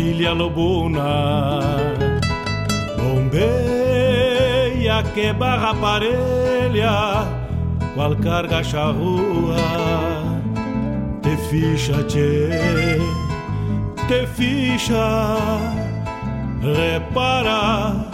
Tropilha 0.00 0.32
lobuna. 0.32 1.60
Bombeia 2.96 5.02
que 5.14 5.32
barra 5.32 5.72
parelha, 5.74 7.26
qual 7.94 8.16
carga 8.16 8.64
charrua. 8.64 9.56
Te 11.22 11.36
ficha, 11.48 12.02
tchê, 12.04 12.48
te 14.08 14.26
ficha, 14.26 15.36
repara. 16.62 18.08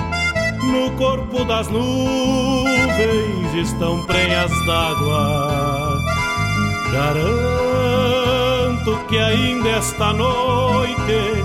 No 0.67 0.91
corpo 0.97 1.45
das 1.45 1.69
nuvens 1.69 3.55
estão 3.55 4.05
prenhas 4.05 4.51
d'água 4.67 6.03
Garanto 6.93 8.99
que 9.09 9.17
ainda 9.17 9.69
esta 9.69 10.13
noite 10.13 11.45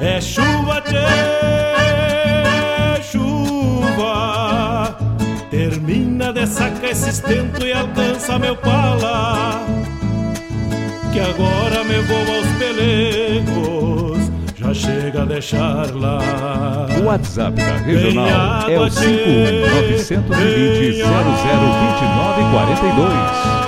É 0.00 0.20
chuva, 0.20 0.80
tchê, 0.82 0.94
chuva. 3.02 4.96
Termina 5.50 6.32
de 6.32 6.46
sacar 6.46 6.90
esse 6.90 7.10
estento 7.10 7.66
e 7.66 7.72
alcança 7.72 8.38
meu 8.38 8.54
pala. 8.56 9.60
Que 11.12 11.18
agora 11.20 11.82
me 11.82 11.98
vou 12.02 12.36
aos 12.36 12.46
pelegos, 12.58 14.30
já 14.56 14.72
chega 14.72 15.22
a 15.22 15.24
deixar 15.24 15.92
lá. 15.94 16.20
O 17.00 17.06
WhatsApp 17.06 17.56
da 17.56 17.76
Regional 17.78 18.68
é 18.68 18.78
o 18.78 18.88
51 18.88 19.98
920 19.98 21.02
002942. 21.02 23.67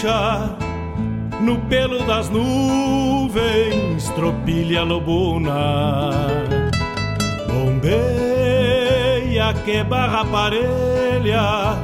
ficha 0.00 0.56
no 1.40 1.58
pelo 1.68 2.04
das 2.06 2.30
nuvens, 2.30 4.08
tropilha 4.10 4.82
lobuna. 4.82 6.10
Bombeia 7.48 8.72
que 9.64 9.84
barra 9.84 10.24
parelha, 10.24 11.76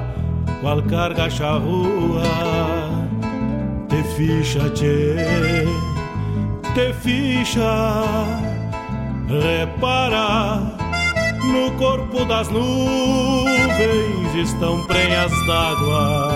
qual 0.61 0.83
carga 0.83 1.29
charrua. 1.29 2.23
Te 3.89 4.03
ficha, 4.17 4.71
tchê, 4.71 5.67
te 6.75 6.93
ficha, 6.95 8.03
repara. 9.29 10.75
No 11.45 11.71
corpo 11.79 12.25
das 12.25 12.49
nuvens 12.49 14.35
estão 14.35 14.85
prenhas 14.87 15.31
d'água 15.47 16.36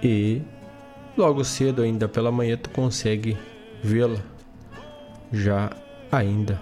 e 0.03 0.41
logo 1.17 1.43
cedo 1.43 1.81
ainda 1.81 2.07
pela 2.07 2.31
manhã 2.31 2.57
tu 2.57 2.69
consegue 2.69 3.37
vê-la 3.81 4.19
já 5.31 5.71
ainda 6.11 6.61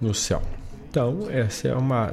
no 0.00 0.12
céu. 0.12 0.42
Então 0.90 1.20
essa 1.30 1.68
é 1.68 1.74
uma 1.74 2.12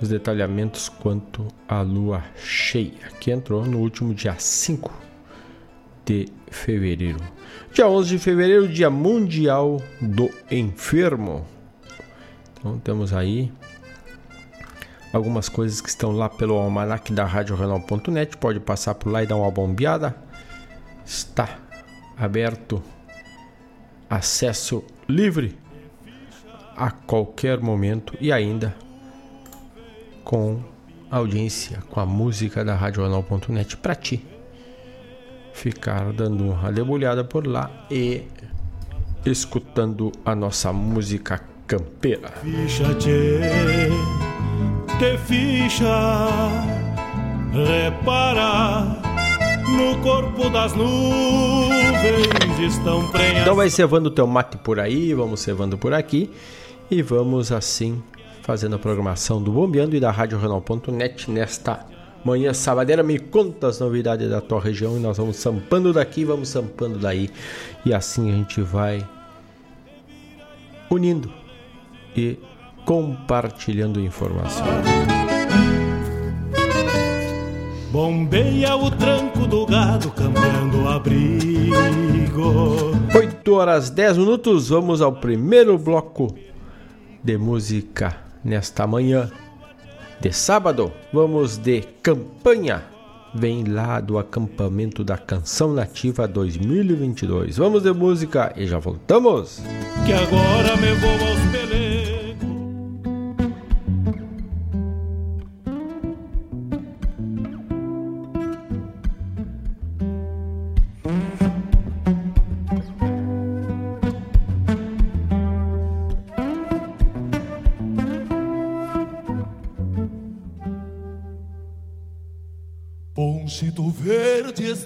os 0.00 0.08
detalhamentos 0.08 0.88
quanto 0.88 1.46
à 1.68 1.82
lua 1.82 2.24
cheia, 2.36 3.10
que 3.20 3.30
entrou 3.30 3.64
no 3.64 3.78
último 3.78 4.14
dia 4.14 4.34
5 4.38 4.90
de 6.04 6.28
fevereiro. 6.50 7.20
Dia 7.72 7.88
11 7.88 8.08
de 8.08 8.18
fevereiro, 8.18 8.66
Dia 8.66 8.90
Mundial 8.90 9.80
do 10.00 10.30
Enfermo. 10.50 11.46
Então 12.58 12.78
temos 12.78 13.12
aí 13.12 13.52
algumas 15.12 15.48
coisas 15.48 15.80
que 15.80 15.88
estão 15.88 16.12
lá 16.12 16.28
pelo 16.28 16.54
almanac 16.54 17.12
da 17.12 17.24
RadioRenal.net. 17.24 18.36
Pode 18.38 18.60
passar 18.60 18.94
por 18.94 19.10
lá 19.10 19.22
e 19.22 19.26
dar 19.26 19.36
uma 19.36 19.50
bombeada. 19.50 20.16
Está 21.04 21.58
aberto 22.16 22.82
acesso 24.08 24.82
livre 25.08 25.56
a 26.76 26.90
qualquer 26.90 27.60
momento 27.60 28.16
e 28.20 28.32
ainda 28.32 28.74
com 30.24 30.60
a 31.10 31.16
audiência, 31.16 31.82
com 31.90 32.00
a 32.00 32.06
música 32.06 32.64
da 32.64 32.74
RadioAnal.net 32.74 33.76
para 33.76 33.94
ti. 33.94 34.24
Ficar 35.52 36.12
dando 36.12 36.52
uma 36.52 36.72
debulhada 36.72 37.24
por 37.24 37.46
lá 37.46 37.86
e 37.90 38.22
escutando 39.24 40.12
a 40.24 40.34
nossa 40.34 40.72
música 40.72 41.40
campeira. 41.66 42.30
Ficha 42.42 42.94
te 42.94 43.40
ficha, 45.26 46.28
repara. 47.52 49.00
no 49.70 49.96
corpo 50.02 50.50
das 50.50 50.74
nuvens 50.74 52.58
estão 52.58 53.08
prenhas. 53.10 53.42
Então 53.42 53.54
vai 53.54 53.70
cevando 53.70 54.06
o 54.06 54.10
teu 54.10 54.26
mate 54.26 54.58
por 54.58 54.78
aí, 54.78 55.14
vamos 55.14 55.40
cevando 55.40 55.78
por 55.78 55.94
aqui 55.94 56.30
e 56.90 57.02
vamos 57.02 57.52
assim 57.52 58.02
fazendo 58.42 58.76
a 58.76 58.78
programação 58.78 59.42
do 59.42 59.52
Bombeando 59.52 59.94
e 59.96 60.00
da 60.00 60.10
Rádio 60.10 60.38
Renal.net 60.38 61.30
nesta 61.30 61.86
manhã 62.24 62.52
sabadeira. 62.52 63.02
Me 63.02 63.18
conta 63.18 63.68
as 63.68 63.80
novidades 63.80 64.28
da 64.28 64.40
tua 64.40 64.60
região 64.60 64.96
e 64.96 65.00
nós 65.00 65.18
vamos 65.18 65.36
sampando 65.36 65.92
daqui, 65.92 66.24
vamos 66.24 66.48
sampando 66.48 66.98
daí 66.98 67.30
e 67.84 67.92
assim 67.92 68.30
a 68.30 68.36
gente 68.36 68.60
vai 68.60 69.06
unindo 70.90 71.32
e 72.16 72.38
compartilhando 72.84 74.00
informação. 74.00 74.66
Bombeia 77.92 78.76
o 78.76 78.90
tranco 78.90 79.46
do 79.46 79.66
gado, 79.66 80.10
cambiando 80.12 80.82
o 80.82 80.88
abrigo. 80.88 81.80
8 83.14 83.52
horas 83.52 83.90
10 83.90 84.18
minutos, 84.18 84.68
vamos 84.68 85.02
ao 85.02 85.12
primeiro 85.12 85.76
bloco 85.76 86.32
de 87.22 87.36
música 87.36 88.29
nesta 88.44 88.86
manhã 88.86 89.30
de 90.20 90.32
sábado. 90.32 90.92
Vamos 91.12 91.56
de 91.56 91.82
campanha. 92.02 92.82
Vem 93.32 93.64
lá 93.64 94.00
do 94.00 94.18
acampamento 94.18 95.04
da 95.04 95.16
Canção 95.16 95.72
Nativa 95.72 96.26
2022. 96.26 97.56
Vamos 97.56 97.84
de 97.84 97.92
música 97.92 98.52
e 98.56 98.66
já 98.66 98.78
voltamos. 98.78 99.62
Que 100.04 100.12
agora 100.12 100.76
me 100.76 100.92
vou 100.94 101.12
aos 101.12 101.40
peleiros. 101.52 101.69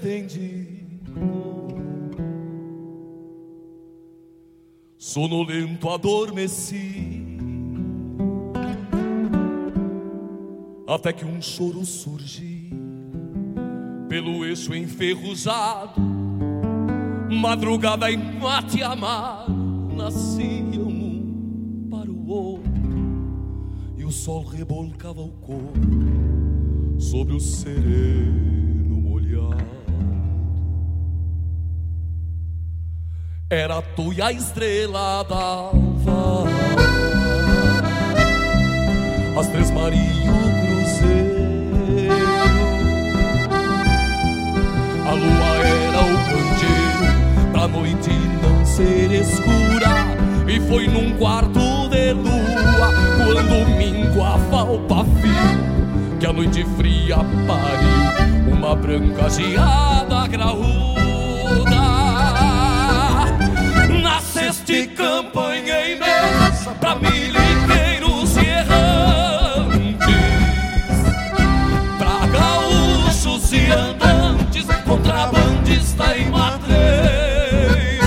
Estendido, 0.04 1.14
sonolento 4.98 5.88
adormeci, 5.88 7.38
até 10.86 11.10
que 11.10 11.24
um 11.24 11.40
choro 11.40 11.86
surgiu 11.86 12.74
pelo 14.06 14.44
eixo 14.44 14.74
enferrujado, 14.74 16.02
madrugada 17.40 18.12
em 18.12 18.18
mate 18.38 18.82
amado, 18.82 19.54
nasciam 19.96 20.86
um 20.86 21.88
para 21.90 22.10
o 22.10 22.28
outro, 22.28 22.70
e 23.96 24.04
o 24.04 24.12
sol 24.12 24.44
rebolcava 24.44 25.22
o 25.22 25.30
corpo 25.30 25.80
sobre 26.98 27.34
o 27.34 27.40
sereno 27.40 28.44
Era 33.50 33.82
tu 33.82 34.10
e 34.10 34.22
a 34.22 34.32
estrela 34.32 35.22
d'alva 35.22 36.48
As 39.38 39.48
três 39.48 39.70
marinho 39.70 40.32
cruzeiro. 40.62 42.14
A 45.06 45.12
lua 45.12 45.56
era 45.62 46.00
o 46.00 46.16
candeeiro 46.30 47.52
Pra 47.52 47.68
noite 47.68 48.10
não 48.42 48.64
ser 48.64 49.12
escura. 49.12 50.48
E 50.48 50.60
foi 50.60 50.88
num 50.88 51.14
quarto 51.18 51.88
de 51.90 52.12
lua 52.14 52.92
Quando 53.18 53.76
minguava 53.76 54.72
o 54.72 54.78
pavio 54.86 56.18
Que 56.18 56.26
a 56.26 56.32
noite 56.32 56.64
fria 56.76 57.18
pariu 57.46 58.54
Uma 58.56 58.74
branca 58.74 59.28
geada 59.28 60.26
graúda 60.28 61.13
Nasceste 64.54 64.86
campanha 64.94 65.88
imensa 65.88 66.70
pra 66.78 66.94
militeiros 66.94 68.36
e 68.36 68.46
errantes, 68.46 69.98
pra 71.98 72.26
gaúchos 72.28 73.52
e 73.52 73.66
andantes, 73.72 74.66
contrabandista 74.84 76.16
e 76.16 76.26
matreiro, 76.26 78.06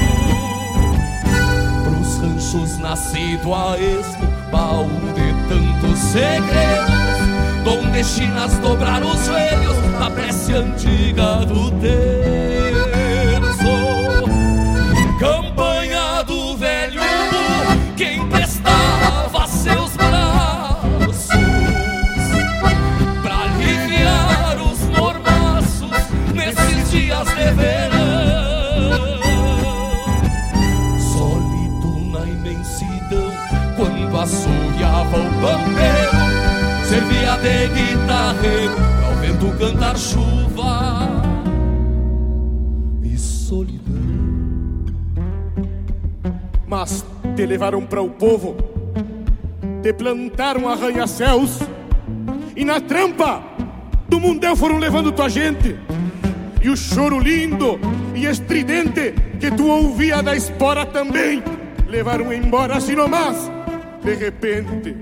pros 1.83 2.17
ranchos 2.17 2.77
nascido 2.79 3.53
a 3.53 3.77
esmo, 3.77 4.27
baú 4.49 4.87
de 5.15 5.33
tantos 5.49 5.99
segredos, 5.99 7.65
donde 7.65 8.03
chinas 8.05 8.57
dobrar 8.59 9.03
os 9.03 9.27
velhos 9.27 9.75
da 9.99 10.09
prece 10.09 10.53
antiga 10.53 11.45
do 11.45 11.71
tempo. 11.71 12.16
Ao 39.05 39.15
vento 39.15 39.57
cantar 39.57 39.97
chuva 39.97 41.07
e 43.03 43.17
solidão. 43.17 43.95
Mas 46.67 47.05
te 47.35 47.45
levaram 47.45 47.85
para 47.85 48.01
o 48.01 48.09
povo, 48.09 48.55
te 49.81 49.93
plantaram 49.93 50.67
arranha-céus 50.67 51.59
e 52.55 52.65
na 52.65 52.81
trampa 52.81 53.43
do 54.09 54.19
mundão 54.19 54.55
foram 54.55 54.77
levando 54.77 55.11
tua 55.11 55.29
gente. 55.29 55.75
E 56.61 56.69
o 56.69 56.75
choro 56.75 57.19
lindo 57.19 57.79
e 58.15 58.25
estridente 58.25 59.13
que 59.39 59.51
tu 59.51 59.67
ouvia 59.67 60.21
da 60.21 60.35
espora 60.35 60.85
também 60.85 61.43
levaram 61.87 62.33
embora 62.33 62.77
assim 62.77 62.95
nomás 62.95 63.57
de 64.07 64.15
repente, 64.15 64.95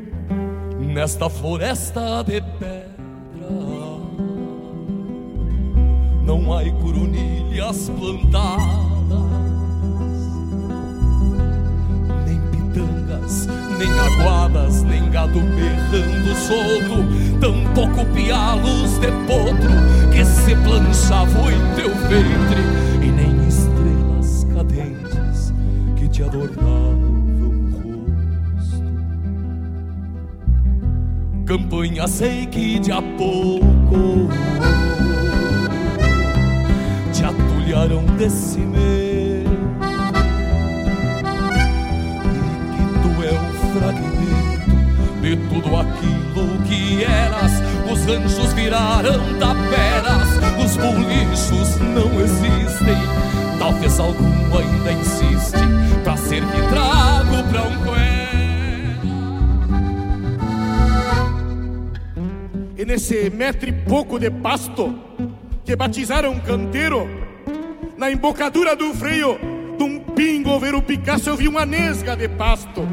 nesta 0.80 1.30
floresta 1.30 2.24
de 2.24 2.42
pedra, 2.42 2.75
não 6.46 6.54
há 6.54 6.64
coronilhas 6.80 7.90
plantadas, 7.90 8.60
nem 12.26 12.40
pitangas, 12.52 13.48
nem 13.80 13.92
aguadas, 14.00 14.84
nem 14.84 15.10
gado 15.10 15.40
berrando 15.40 16.36
solto, 16.36 17.40
tampouco 17.40 18.06
pialos 18.14 19.00
de 19.00 19.08
potro 19.26 19.74
que 20.14 20.24
se 20.24 20.56
planchavam 20.58 21.52
em 21.52 21.76
teu 21.76 21.90
ventre, 22.08 22.62
e 23.02 23.12
nem 23.12 23.48
estrelas 23.48 24.46
cadentes 24.54 25.54
que 25.96 26.08
te 26.08 26.24
adornavam. 26.24 27.16
campanha 31.46 32.08
sei 32.08 32.48
que 32.48 32.80
de 32.80 32.92
a 32.92 33.02
pouco 33.02 34.28
desse 38.18 38.60
meio 38.60 39.50
e 40.78 41.24
que 42.72 42.84
tu 43.02 43.10
é 43.24 43.32
um 43.34 43.54
fragmento 43.74 44.74
de 45.22 45.36
tudo 45.50 45.76
aquilo 45.76 46.64
que 46.68 47.04
eras. 47.04 47.54
Os 47.92 48.06
ranchos 48.06 48.54
viraram 48.54 49.20
taperas 49.40 50.36
os 50.64 50.78
bolichos 50.78 51.78
não 51.94 52.20
existem. 52.22 52.98
Talvez 53.60 54.00
algum 54.00 54.58
ainda 54.58 54.92
insiste 54.92 55.58
pra 56.04 56.18
ser 56.18 56.42
que 56.42 56.62
trago 56.70 57.44
pra 57.50 57.64
um 57.64 57.78
coelho. 57.84 58.06
Nesse 62.86 63.30
metro 63.32 63.70
e 63.70 63.74
pouco 63.74 64.20
de 64.20 64.30
pasto 64.30 64.96
que 65.66 65.76
batizaram 65.76 66.34
um 66.34 66.40
canteiro, 66.40 67.25
na 67.98 68.12
embocadura 68.12 68.76
do 68.76 68.94
freio 68.94 69.40
de 69.78 69.84
um 69.84 70.00
pingo 70.00 70.60
ver 70.60 70.76
o 70.76 70.82
Picasso 70.82 71.30
eu 71.30 71.38
vi 71.38 71.48
uma 71.48 71.66
nesga 71.66 72.16
de 72.16 72.28
pasto 72.28 72.88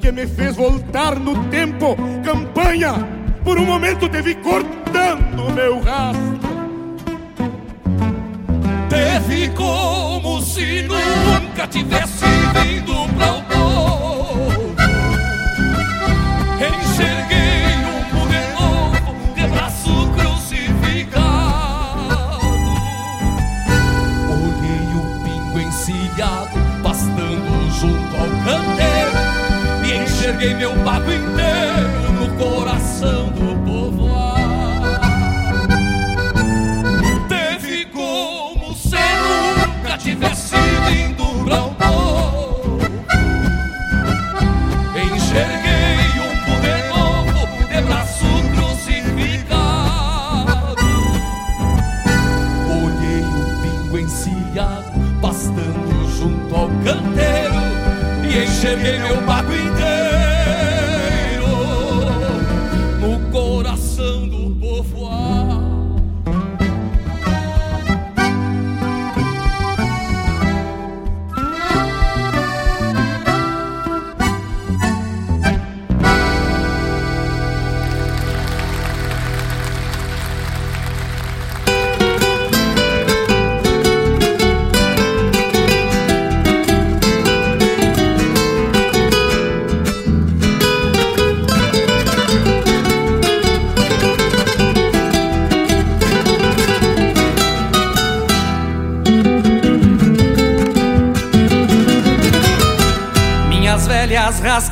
que 0.00 0.12
me 0.12 0.26
fez 0.26 0.54
voltar 0.54 1.18
no 1.18 1.48
tempo, 1.48 1.96
campanha, 2.24 2.94
por 3.42 3.58
um 3.58 3.64
momento 3.64 4.08
te 4.08 4.20
vi 4.20 4.34
cortando 4.34 5.50
meu 5.54 5.80
rastro. 5.80 6.34
Teve 8.88 9.48
como 9.50 10.42
se 10.42 10.82
nunca 10.82 11.66
tivesse 11.66 12.24
vindo 12.52 13.08
pra 13.16 13.32
o 13.32 13.42
povo. 13.44 14.53
Enxerguei 30.44 30.54
meu 30.54 30.72
pago 30.84 31.10
inteiro 31.10 31.53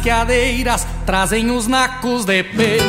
rasqueadeiras 0.03 0.85
trazem 1.07 1.51
os 1.53 1.69
nacos 1.69 2.25
de 2.25 2.43
pelo. 2.43 2.83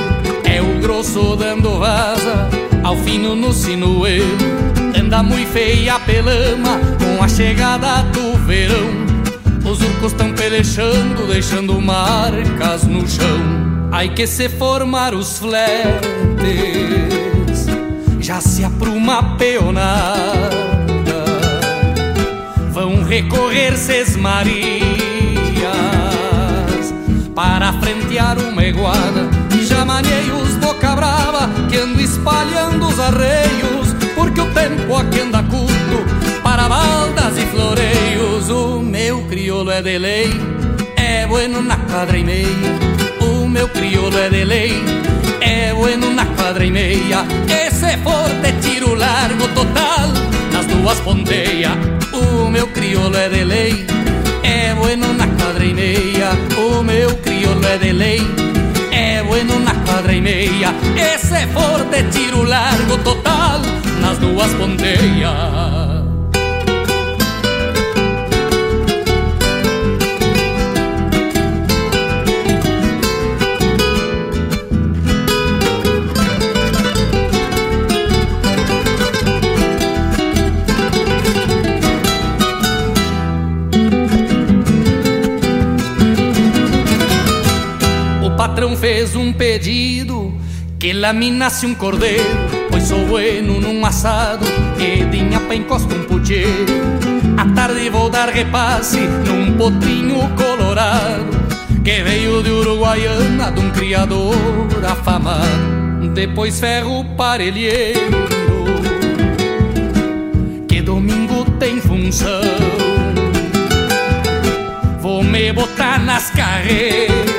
É 0.43 0.59
o 0.61 0.79
grosso 0.81 1.35
dando 1.35 1.77
vaza 1.77 2.49
ao 2.83 2.97
fino 2.97 3.35
no 3.35 3.53
sinuelo. 3.53 4.35
Anda 4.99 5.21
muito 5.21 5.51
feia 5.51 5.99
pelama 5.99 6.79
com 6.99 7.23
a 7.23 7.27
chegada 7.27 8.01
do 8.11 8.35
verão. 8.45 9.03
Os 9.63 9.79
urcos 9.81 10.13
tão 10.13 10.33
pelechando, 10.33 11.27
deixando 11.27 11.79
marcas 11.79 12.83
no 12.83 13.07
chão. 13.07 13.89
Ai 13.91 14.09
que 14.09 14.25
se 14.25 14.49
formar 14.49 15.13
os 15.13 15.37
fletes, 15.37 16.07
já 18.19 18.41
se 18.41 18.63
apruma 18.63 19.37
peonada. 19.37 20.49
Vão 22.71 23.03
recorrer 23.03 23.77
ses 23.77 24.15
para 27.35 27.73
frentear 27.73 28.37
uma 28.39 28.63
iguana. 28.63 29.29
Já 29.67 29.85
manhei 29.85 30.31
os 30.31 30.55
boca 30.55 30.95
brava 30.95 31.49
que 31.69 31.77
ando 31.77 32.01
espalhando 32.01 32.87
os 32.87 32.99
arreios, 32.99 33.93
porque 34.15 34.41
o 34.41 34.45
tempo 34.51 34.95
aqui 34.95 35.21
anda 35.21 35.43
curto 35.43 36.41
para 36.43 36.69
baldas 36.69 37.37
e 37.37 37.45
floreios. 37.47 38.49
O 38.49 38.79
meu 38.81 39.21
crioulo 39.23 39.71
é 39.71 39.81
de 39.81 39.97
lei, 39.97 40.29
é 40.95 41.25
bueno 41.27 41.61
na 41.61 41.77
quadra 41.77 42.17
e 42.17 42.23
meia. 42.23 42.47
O 43.21 43.47
meu 43.47 43.67
crioulo 43.69 44.17
é 44.17 44.29
de 44.29 44.43
lei, 44.43 44.83
é 45.41 45.73
bueno 45.73 46.13
na 46.13 46.25
quadra 46.25 46.65
e 46.65 46.71
meia. 46.71 47.25
E 47.47 47.71
se 47.71 47.97
for 47.97 48.29
de 48.41 48.51
tiro 48.61 48.93
largo 48.93 49.47
total, 49.49 50.09
nas 50.51 50.65
duas 50.65 50.99
ponteias. 50.99 51.73
O 52.11 52.49
meu 52.49 52.67
crioulo 52.67 53.15
é 53.15 53.29
de 53.29 53.43
lei 53.43 53.85
é 54.43 54.73
bueno 54.75 55.13
na 55.13 55.27
quadra 55.27 55.65
e 55.65 55.73
meia, 55.73 56.29
o 56.57 56.83
meu 56.83 57.15
crioulo 57.17 57.65
é 57.65 57.77
de 57.77 57.91
lei. 57.91 58.21
É 58.91 59.23
bueno 59.23 59.59
na 59.59 59.73
quadra 59.85 60.13
e 60.13 60.21
meia, 60.21 60.73
esse 60.95 61.47
de 61.85 62.03
tiro 62.11 62.43
largo 62.43 62.97
total, 62.99 63.61
nas 64.01 64.17
duas 64.19 64.51
ponteias. 64.53 65.92
Fez 88.93 89.15
um 89.15 89.33
pedido 89.33 90.31
que 90.77 90.93
laminasse 90.93 91.65
um 91.65 91.73
cordeiro, 91.73 92.23
pois 92.69 92.83
sou 92.83 93.03
bueno 93.07 93.59
num 93.59 93.83
assado 93.83 94.45
e 94.77 95.03
dinha 95.05 95.39
pra 95.39 95.55
encosta 95.55 95.95
um 95.95 96.03
puteiro. 96.03 96.71
À 97.35 97.43
tarde 97.55 97.89
vou 97.89 98.07
dar 98.07 98.29
repasse 98.29 98.99
num 98.99 99.57
potrinho 99.57 100.19
colorado 100.37 101.25
que 101.83 102.03
veio 102.03 102.43
de 102.43 102.51
Uruguaiana 102.51 103.51
de 103.51 103.61
um 103.61 103.71
criador 103.71 104.35
afamado. 104.87 106.09
Depois 106.13 106.59
ferro 106.59 107.03
parelheiro 107.17 108.11
que 110.67 110.83
domingo 110.83 111.45
tem 111.57 111.81
função. 111.81 112.43
Vou 115.01 115.23
me 115.23 115.51
botar 115.51 115.97
nas 115.97 116.29
carreiras 116.29 117.32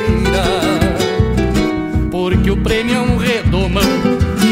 o 2.55 2.57
prêmio 2.57 2.95
é 2.95 3.01
um 3.01 3.17
redomão. 3.17 3.83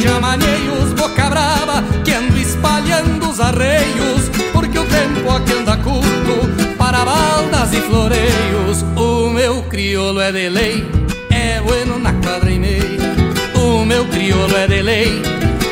Já 0.02 0.20
manei 0.20 0.68
os 0.68 0.92
boca 0.92 1.30
brava 1.30 1.84
que 2.04 2.10
ando 2.10 2.36
espalhando 2.36 3.30
os 3.30 3.38
arreios, 3.38 4.28
porque 4.52 4.78
o 4.78 4.84
tempo 4.84 5.30
aqui 5.30 5.52
anda 5.52 5.76
curto 5.76 6.76
para 6.76 7.04
baldas 7.04 7.72
e 7.72 7.80
floreios. 7.80 8.82
O 8.96 9.30
meu 9.30 9.62
crioulo 9.62 10.20
é 10.20 10.32
de 10.32 10.48
lei, 10.48 10.84
é 11.30 11.60
bueno 11.60 11.98
na 11.98 12.12
quadra 12.14 12.50
e 12.50 12.58
meia. 12.58 13.12
O 13.54 13.84
meu 13.84 14.04
crioulo 14.06 14.56
é 14.56 14.66
de 14.66 14.82
lei, 14.82 15.22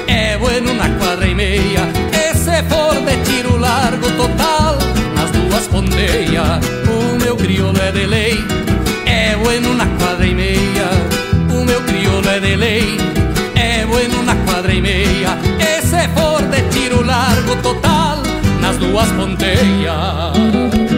é 0.06 0.38
bueno 0.38 0.72
na 0.74 0.88
quadra 0.98 1.26
e 1.26 1.34
meia. 1.34 1.82
E 2.12 2.34
se 2.34 2.62
for 2.68 2.94
de 2.94 3.16
tiro 3.24 3.56
largo 3.56 4.08
total, 4.12 4.78
nas 5.16 5.30
duas 5.32 5.66
pondeias. 5.66 6.60
O 6.88 7.18
meu 7.24 7.36
crioulo 7.36 7.80
é 7.80 7.90
de 7.90 8.06
lei, 8.06 8.38
é 9.06 9.36
bueno 9.36 9.74
na 9.74 9.86
quadra 9.98 10.26
e 10.26 10.34
meia 10.34 10.99
é 12.62 13.20
é 13.56 13.86
bueno 13.86 14.22
na 14.22 14.34
quadra 14.44 14.72
e 14.72 14.80
meia. 14.80 15.38
E 15.58 15.82
se 15.82 16.08
for 16.08 16.42
de 16.42 16.62
tiro 16.70 17.02
largo 17.02 17.56
total, 17.56 18.22
nas 18.60 18.76
duas 18.76 19.08
ponteias. 19.12 20.89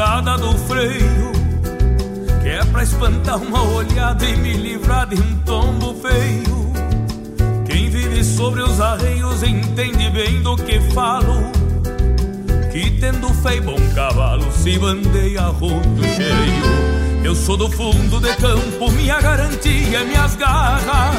Cabeçada 0.00 0.38
do 0.38 0.56
freio 0.60 1.32
Que 2.42 2.48
é 2.48 2.64
pra 2.64 2.82
espantar 2.82 3.36
uma 3.36 3.62
olhada 3.62 4.24
e 4.24 4.36
me 4.38 4.54
livrar 4.54 5.06
de 5.06 5.16
um 5.16 5.36
tombo 5.44 5.94
feio 5.94 6.72
Quem 7.66 7.90
vive 7.90 8.24
sobre 8.24 8.62
os 8.62 8.80
arreios 8.80 9.42
entende 9.42 10.08
bem 10.10 10.42
do 10.42 10.56
que 10.56 10.80
falo 10.92 11.52
Que 12.72 12.90
tendo 12.92 13.28
fé 13.34 13.56
e 13.56 13.60
bom 13.60 13.76
cavalo 13.94 14.50
se 14.52 14.78
bandeia 14.78 15.42
rodo 15.42 16.02
cheio 16.16 17.22
Eu 17.22 17.34
sou 17.34 17.58
do 17.58 17.70
fundo 17.70 18.20
de 18.20 18.34
campo, 18.36 18.90
minha 18.92 19.20
garantia, 19.20 20.02
minhas 20.04 20.34
garras. 20.36 21.14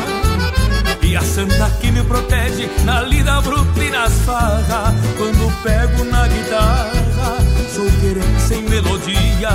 E 1.04 1.15
a 1.15 1.22
santa 1.22 1.70
que 1.80 1.91
me 1.91 2.02
protege 2.04 2.67
na 2.86 3.02
lida 3.02 3.39
bruta 3.41 3.84
e 3.84 3.91
nas 3.91 4.13
farras. 4.22 4.96
Quando 5.17 5.62
pego 5.62 6.04
na 6.06 6.28
guitarra, 6.28 7.50
sou 7.73 7.86
querência 8.01 8.55
em 8.55 8.63
melodia. 8.69 9.49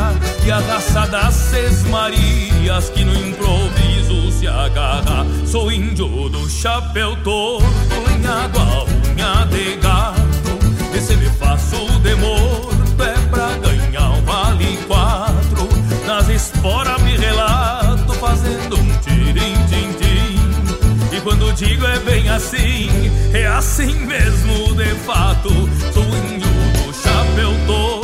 E 0.45 0.51
a 0.51 0.59
raça 0.59 1.07
das 1.07 1.35
seis 1.35 1.83
marias 1.85 2.91
que 2.91 3.05
no 3.05 3.15
improviso 3.15 4.31
se 4.33 4.47
agarra. 4.47 5.27
Sou 5.47 5.71
índio 5.71 6.29
do 6.29 6.49
chapéu 6.49 7.17
torto, 7.23 7.67
lenhado 8.09 8.59
a 8.59 8.85
unha 8.85 9.47
de 9.47 9.77
gato. 9.77 10.27
Esse 10.95 11.17
me 11.17 11.29
faço 11.31 11.77
de 12.01 12.15
morto, 12.15 13.03
é 13.03 13.15
pra 13.29 13.49
ganhar 13.59 14.11
um 14.11 14.23
vale 14.23 14.79
quatro. 14.87 15.69
Nas 16.07 16.29
esporas 16.29 17.03
me 17.03 17.17
relato, 17.17 18.15
fazendo 18.15 18.79
um 18.79 18.99
tirim-tim-tim. 18.99 20.37
E 21.13 21.21
quando 21.21 21.53
digo 21.55 21.85
é 21.85 21.99
bem 22.01 22.29
assim, 22.31 22.89
é 23.35 23.47
assim 23.47 23.95
mesmo 24.07 24.75
de 24.75 24.95
fato. 25.05 25.51
Sou 25.93 26.05
índio 26.05 26.49
do 26.49 26.95
chapéu 26.95 27.53
torto, 27.67 27.96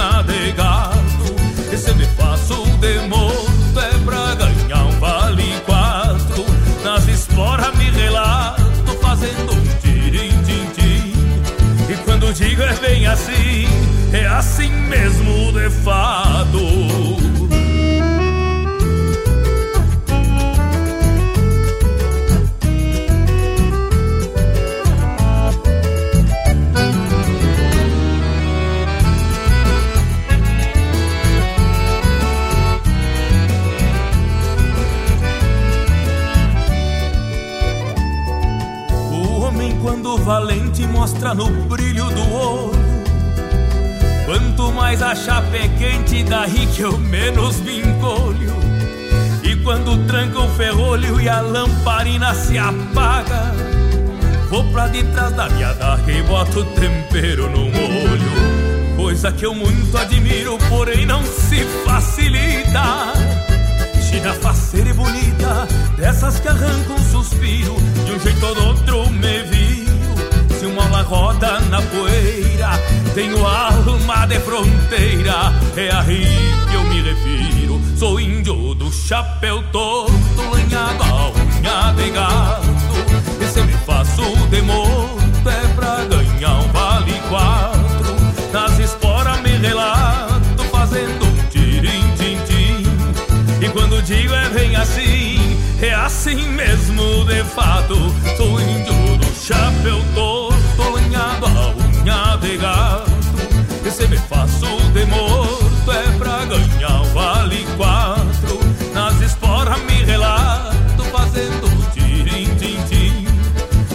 unha 0.00 0.52
gato. 0.52 1.34
Esse 1.72 1.92
me 1.94 2.06
faço 2.16 2.54
de 2.80 2.98
morto, 3.08 3.78
é 3.78 3.98
pra 4.04 4.34
ganhar 4.34 4.84
um 4.86 4.98
vale 4.98 5.60
quatro. 5.66 6.44
Nas 6.82 7.06
esporas 7.06 7.74
me 7.76 7.90
relato, 7.90 8.62
fazendo 9.00 9.52
um 9.52 9.80
tirim-tim-tim. 9.80 11.12
E 11.88 11.96
quando 12.04 12.32
digo 12.32 12.62
é 12.62 12.74
bem 12.76 13.06
assim, 13.06 13.66
é 14.12 14.26
assim 14.26 14.70
mesmo 14.70 15.52
de 15.52 15.70
fato. 15.70 17.39
Mostra 40.90 41.34
no 41.34 41.48
brilho 41.66 42.04
do 42.10 42.34
olho 42.34 42.90
Quanto 44.26 44.72
mais 44.72 45.02
a 45.02 45.14
chapa 45.14 45.56
é 45.56 45.68
quente, 45.76 46.22
daí 46.22 46.66
que 46.68 46.82
eu 46.82 46.96
menos 46.98 47.58
me 47.60 47.80
encolho. 47.80 48.54
E 49.42 49.56
quando 49.56 50.06
tranca 50.06 50.38
o 50.38 50.48
ferrolho 50.50 51.20
e 51.20 51.28
a 51.28 51.40
lamparina 51.40 52.32
se 52.34 52.56
apaga 52.56 53.52
Vou 54.50 54.64
pra 54.72 54.88
detrás 54.88 55.32
da 55.34 55.48
minha 55.48 55.72
daga 55.74 56.12
e 56.12 56.22
boto 56.22 56.64
tempero 56.64 57.48
no 57.50 57.70
molho. 57.70 58.96
Coisa 58.96 59.30
que 59.30 59.46
eu 59.46 59.54
muito 59.54 59.96
admiro, 59.96 60.58
porém 60.68 61.06
não 61.06 61.24
se 61.24 61.64
facilita. 61.84 63.12
China 64.08 64.34
faceira 64.34 64.90
e 64.90 64.92
bonita, 64.92 65.68
dessas 65.96 66.40
que 66.40 66.48
arrancam 66.48 66.96
um 66.96 67.10
suspiro, 67.10 67.76
de 68.04 68.12
um 68.12 68.18
jeito 68.18 68.44
ou 68.44 68.54
do 68.56 68.66
outro 68.66 69.10
me 69.10 69.39
Se 71.00 71.06
roda 71.06 71.58
na 71.70 71.80
poeira, 71.80 72.78
tenho 73.14 73.46
alma 73.46 74.26
de 74.26 74.38
fronteira, 74.40 75.50
é 75.74 75.90
aí 75.90 76.26
que 76.68 76.74
eu 76.74 76.84
me 76.84 77.00
refiro. 77.00 77.80
Sou 77.96 78.20
índio 78.20 78.74
do 78.74 78.92
chapéu 78.92 79.62
torto, 79.72 80.12
lanhado 80.52 81.02
a 81.02 81.30
unha 81.30 81.92
de 81.94 82.10
gato. 82.10 83.42
Esse 83.42 83.62
me 83.62 83.72
faço 83.86 84.22
de 84.50 84.60
morto, 84.60 85.48
é 85.48 85.74
pra 85.74 86.04
ganhar 86.04 86.58
um 86.58 86.68
vale 86.68 87.18
quatro. 87.30 88.16
Nas 88.52 88.78
esporas 88.78 89.40
me 89.40 89.56
relato, 89.56 90.64
fazendo 90.70 91.24
um 91.24 91.48
tirim-tim-tim. 91.48 92.84
E 93.58 93.68
quando 93.70 94.02
digo 94.02 94.34
é 94.34 94.50
bem 94.50 94.76
assim, 94.76 95.58
é 95.80 95.94
assim 95.94 96.46
mesmo 96.50 97.24
de 97.24 97.42
fato. 97.44 97.96
Sou 98.36 98.60
índio 98.60 99.16
do 99.16 99.34
chapéu 99.34 99.98
lanhado 100.14 100.49
unha 102.10 102.36
de 102.38 102.56
gato. 102.56 103.10
Esse 103.86 104.06
me 104.08 104.18
faço 104.18 104.66
de 104.92 105.06
morto, 105.06 105.92
é 105.92 106.18
pra 106.18 106.44
ganhar 106.44 107.02
o 107.02 107.04
vale 107.14 107.64
quatro. 107.76 108.58
Nas 108.92 109.20
esporas 109.20 109.80
me 109.84 110.04
relato, 110.04 111.04
fazendo 111.12 111.68
tirim-tim-tim. 111.94 113.26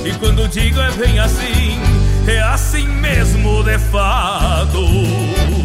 E 0.06 0.14
quando 0.20 0.48
digo 0.48 0.80
é 0.80 0.92
bem 0.92 1.20
assim, 1.20 1.80
é 2.28 2.42
assim 2.42 2.88
mesmo 2.88 3.64
de 3.64 3.78
fato. 3.78 5.65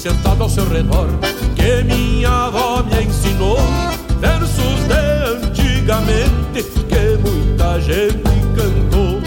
sentado 0.00 0.44
ao 0.44 0.48
seu 0.48 0.66
redor 0.66 1.08
que 1.54 1.82
minha 1.84 2.46
avó 2.46 2.82
me 2.82 3.04
ensinou 3.04 3.58
versos 4.18 4.80
de 4.88 4.94
antigamente 5.46 6.62
que 6.88 7.18
muita 7.18 7.78
gente 7.82 8.22
cantou. 8.56 9.20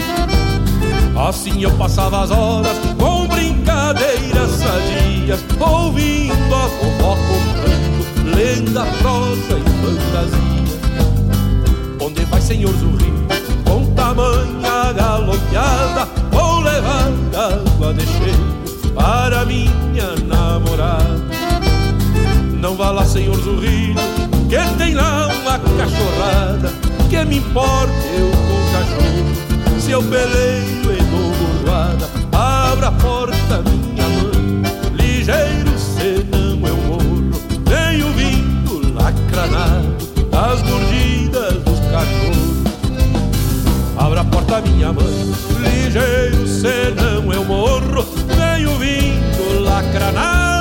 Assim 1.28 1.62
eu 1.62 1.70
passava 1.74 2.24
as 2.24 2.32
horas 2.32 2.76
com 2.98 3.28
brincadeiras 3.28 4.50
sadias, 4.50 5.44
ouvindo 5.60 6.52
a 6.52 6.66
vovó 6.66 7.16
contando 7.28 8.34
lenda, 8.34 8.84
prosa 9.00 9.56
e 9.56 9.62
fantasia. 9.80 10.44
Onde 12.04 12.24
vai, 12.24 12.40
senhor 12.40 12.74
Zurri, 12.74 13.12
com 13.64 13.94
tamanha 13.94 14.92
galopeada, 14.92 16.08
vou 16.32 16.58
levar 16.62 17.12
água 17.32 17.94
de 17.94 18.04
cheio 18.08 18.63
para 18.94 19.44
minha 19.44 20.14
namorada. 20.26 21.24
Não 22.52 22.76
vá 22.76 22.90
lá, 22.90 23.04
senhor 23.04 23.36
Zurrilho, 23.36 23.94
que 24.48 24.78
tem 24.78 24.94
lá 24.94 25.28
uma 25.28 25.58
cachorrada. 25.58 26.72
Que 27.10 27.24
me 27.24 27.36
importa 27.36 27.92
eu 28.16 28.30
com 28.30 28.72
cachorro, 28.72 29.80
se 29.80 29.90
eu 29.90 30.02
peleio 30.02 30.92
e 30.92 31.02
dou 31.04 31.32
bordoada. 31.34 32.08
Abra 32.32 32.88
a 32.88 32.92
porta, 32.92 33.62
minha 33.70 34.08
mãe, 34.08 34.62
ligeiro 34.94 35.78
senão 35.78 36.66
eu 36.66 36.76
morro. 36.76 37.30
Venho 37.66 38.08
vindo 38.14 38.94
lacranado 38.94 39.94
das 40.30 40.62
mordidas 40.62 41.54
dos 41.62 41.78
cachorros. 41.90 42.64
Abra 43.96 44.22
a 44.22 44.24
porta, 44.24 44.60
minha 44.62 44.92
mãe, 44.92 45.34
ligeiro 45.60 46.48
senão 46.48 47.32
eu 47.32 47.44
morro. 47.44 48.33
Venho 48.54 48.78
vindo 48.78 49.64
lacranado 49.64 50.53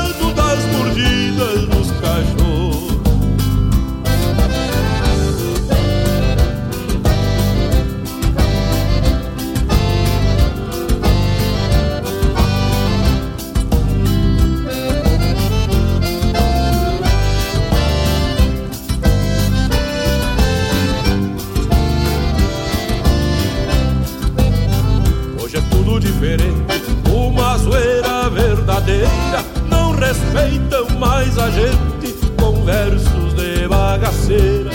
não 29.69 29.91
respeitam 29.91 30.99
mais 30.99 31.37
a 31.37 31.49
gente 31.49 32.13
com 32.37 32.63
versos 32.65 33.33
de 33.33 33.67
bagaceira. 33.67 34.71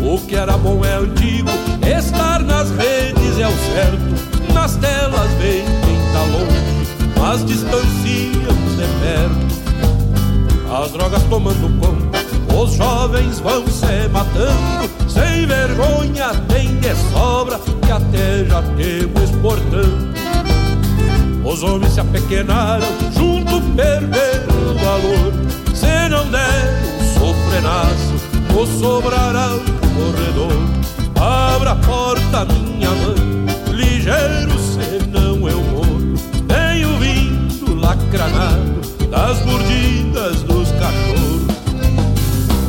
O 0.00 0.18
que 0.18 0.36
era 0.36 0.56
bom 0.56 0.84
é 0.84 0.94
antigo, 0.94 1.50
estar 1.82 2.40
nas 2.42 2.70
redes 2.70 3.38
é 3.38 3.48
o 3.48 3.56
certo, 3.72 4.52
nas 4.52 4.76
telas 4.76 5.30
vem 5.38 5.64
quem 5.64 6.12
tá 6.12 6.22
longe, 6.22 6.86
mas 7.18 7.44
distanciam-se 7.44 8.76
de 8.76 8.86
perto. 9.00 9.54
As 10.72 10.92
drogas 10.92 11.22
tomando 11.24 11.80
conta, 11.80 12.18
os 12.56 12.74
jovens 12.74 13.40
vão 13.40 13.66
se 13.66 14.08
matando, 14.12 14.90
sem 15.08 15.46
vergonha 15.46 16.30
tem 16.48 16.76
de 16.76 16.94
sobra, 17.12 17.58
que 17.58 17.90
até 17.90 18.44
já 18.44 18.62
temos 18.76 19.30
exportando. 19.30 20.13
Os 21.44 21.62
homens 21.62 21.92
se 21.92 22.00
apequenaram, 22.00 22.88
junto 23.12 23.60
perderam 23.76 24.70
o 24.70 24.74
valor. 24.78 25.32
Se 25.74 26.08
não 26.08 26.28
der 26.30 26.82
um 27.00 27.20
sofrenaço, 27.20 28.14
ou 28.56 28.66
sobrará 28.66 29.54
o 29.54 29.60
corredor. 29.94 30.52
Abra 31.20 31.72
a 31.72 31.76
porta, 31.76 32.46
minha 32.46 32.90
mãe, 32.90 33.46
ligeiro 33.72 34.58
senão 34.58 35.48
eu 35.48 35.62
morro. 35.62 36.14
Venho 36.48 36.96
vindo 36.98 37.74
lacranado 37.74 38.80
das 39.10 39.44
mordidas 39.44 40.42
dos 40.44 40.70
cachorros. 40.72 41.44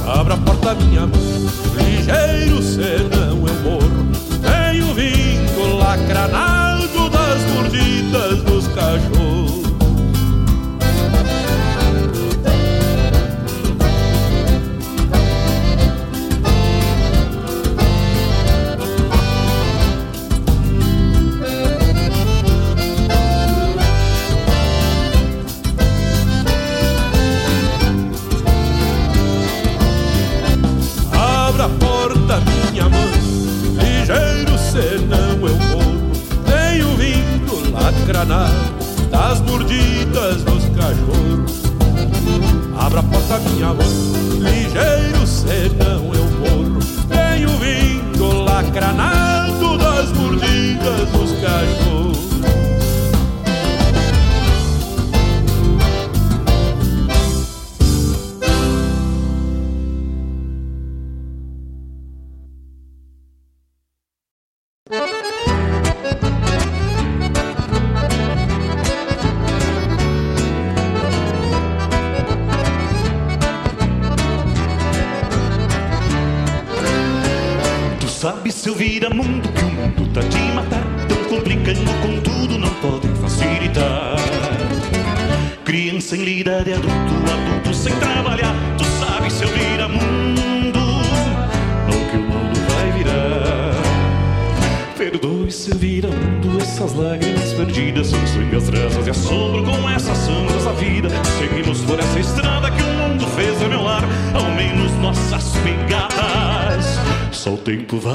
Abra 0.06 0.34
a 0.34 0.38
porta, 0.38 0.76
minha 0.76 1.08
mãe, 1.08 1.50
ligeiro 1.78 2.62
senão 2.62 3.48
eu 3.48 3.56
morro. 3.64 4.06
Venho 4.42 4.94
vindo 4.94 5.78
lacranado 5.78 6.55
das 7.36 7.52
mordidas 7.54 8.44
dos 8.44 8.68
cachorro. 8.70 9.45
Lacranar 38.26 38.50
das 39.12 39.40
mordidas 39.42 40.44
dos 40.44 40.66
cachorros. 40.76 41.64
Abra 42.78 43.00
a 43.00 43.04
porta, 43.04 43.40
minha 43.50 43.74
mãe, 43.74 43.88
ligeiro 44.40 45.26
senão 45.26 46.14
eu 46.14 46.26
morro. 46.40 46.80
Tenho 47.08 47.50
vindo 47.60 48.44
lacranado 48.44 49.78
das 49.78 50.12
mordidas 50.14 51.10
dos 51.12 51.32
cachorros. 51.40 52.05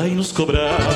Vai 0.00 0.14
nos 0.14 0.32
cobrar. 0.32 0.89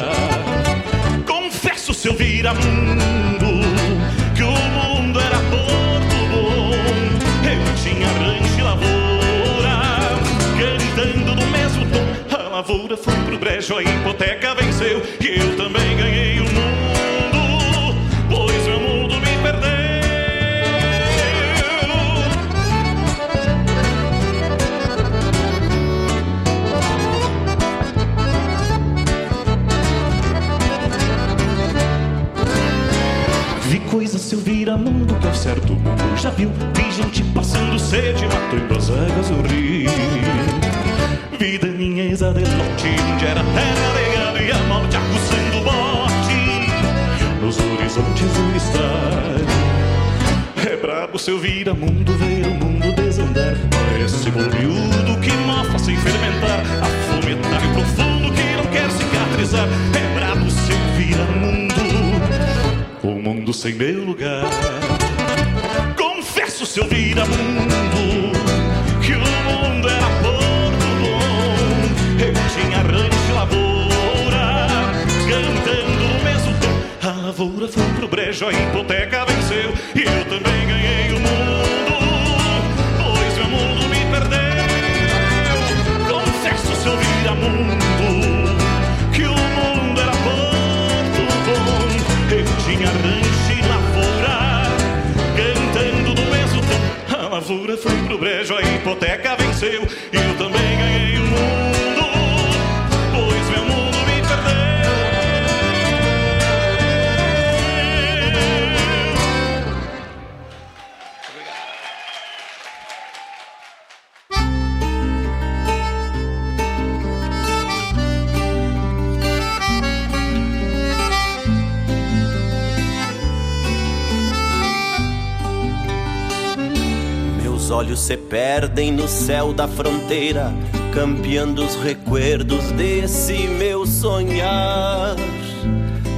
Se 128.04 128.18
perdem 128.18 128.92
no 128.92 129.08
céu 129.08 129.54
da 129.54 129.66
fronteira, 129.66 130.52
campeando 130.92 131.64
os 131.64 131.74
recuerdos 131.76 132.70
desse 132.72 133.48
meu 133.48 133.86
sonhar. 133.86 135.16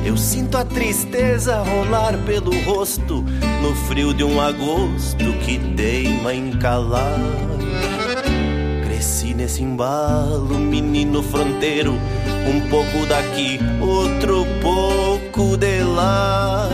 Eu 0.05 0.17
sinto 0.17 0.59
a 0.59 0.65
tristeza 0.65 1.63
rolar 1.63 2.19
pelo 2.27 2.51
rosto 2.65 3.25
no 3.63 3.73
frio 3.87 4.13
de 4.13 4.25
um 4.25 4.41
agosto 4.41 5.33
que 5.45 5.61
teima 5.77 6.35
em 6.35 6.51
calar. 6.59 7.21
Cresci 8.85 9.33
nesse 9.33 9.63
embalo, 9.63 10.59
menino 10.59 11.23
fronteiro, 11.23 11.93
um 12.53 12.69
pouco 12.69 13.07
daqui, 13.07 13.61
outro 13.81 14.45
pouco 14.61 15.57
de 15.57 15.85
lá. 15.85 16.69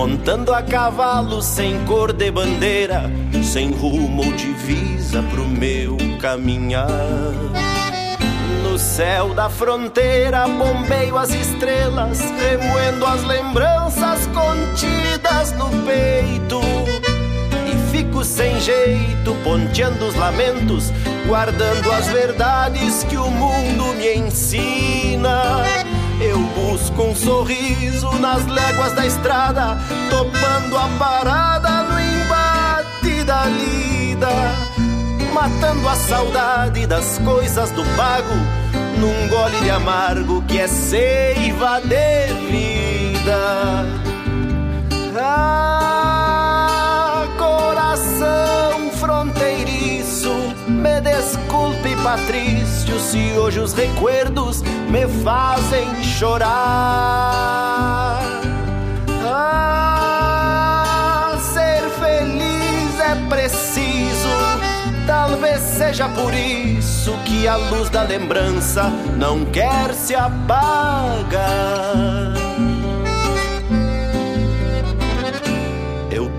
Montando 0.00 0.54
a 0.54 0.62
cavalo 0.62 1.42
sem 1.42 1.84
cor 1.84 2.10
de 2.14 2.30
bandeira, 2.30 3.02
sem 3.44 3.70
rumo 3.70 4.24
ou 4.24 4.32
divisa 4.32 5.22
pro 5.24 5.44
meu 5.44 5.98
caminhar. 6.18 6.88
No 8.62 8.78
céu 8.78 9.34
da 9.34 9.50
fronteira 9.50 10.48
bombeio 10.48 11.18
as 11.18 11.34
estrelas, 11.34 12.18
remoendo 12.18 13.04
as 13.04 13.22
lembranças 13.24 14.26
contidas 14.28 15.52
no 15.52 15.68
peito 15.84 16.60
fico 17.90 18.24
sem 18.24 18.58
jeito, 18.60 19.34
ponteando 19.42 20.06
os 20.06 20.14
lamentos, 20.14 20.92
guardando 21.26 21.90
as 21.92 22.06
verdades 22.06 23.04
que 23.04 23.16
o 23.16 23.30
mundo 23.30 23.94
me 23.96 24.14
ensina. 24.14 25.64
Eu 26.20 26.38
busco 26.38 27.02
um 27.02 27.14
sorriso 27.14 28.12
nas 28.18 28.46
léguas 28.46 28.92
da 28.92 29.06
estrada, 29.06 29.78
topando 30.10 30.76
a 30.76 30.88
parada 30.98 31.82
no 31.84 31.98
embate 31.98 33.24
da 33.24 33.46
lida, 33.46 34.28
matando 35.32 35.88
a 35.88 35.94
saudade 35.94 36.86
das 36.86 37.18
coisas 37.20 37.70
do 37.70 37.82
pago, 37.96 38.34
num 38.98 39.28
gole 39.28 39.60
de 39.62 39.70
amargo 39.70 40.42
que 40.42 40.60
é 40.60 40.68
seiva 40.68 41.80
de 41.80 42.34
vida. 42.50 43.86
Ah, 45.16 45.99
Patrício, 52.02 52.98
se 52.98 53.32
hoje 53.38 53.60
os 53.60 53.74
recuerdos 53.74 54.62
me 54.62 55.06
fazem 55.22 56.02
chorar. 56.02 56.48
Ah, 59.22 60.58
ser 61.52 61.82
feliz 62.00 62.98
é 62.98 63.14
preciso, 63.28 64.28
talvez 65.06 65.60
seja 65.60 66.08
por 66.08 66.32
isso 66.32 67.12
que 67.26 67.46
a 67.46 67.56
luz 67.56 67.90
da 67.90 68.02
lembrança 68.02 68.90
não 69.18 69.44
quer 69.44 69.92
se 69.92 70.14
apagar. 70.14 71.30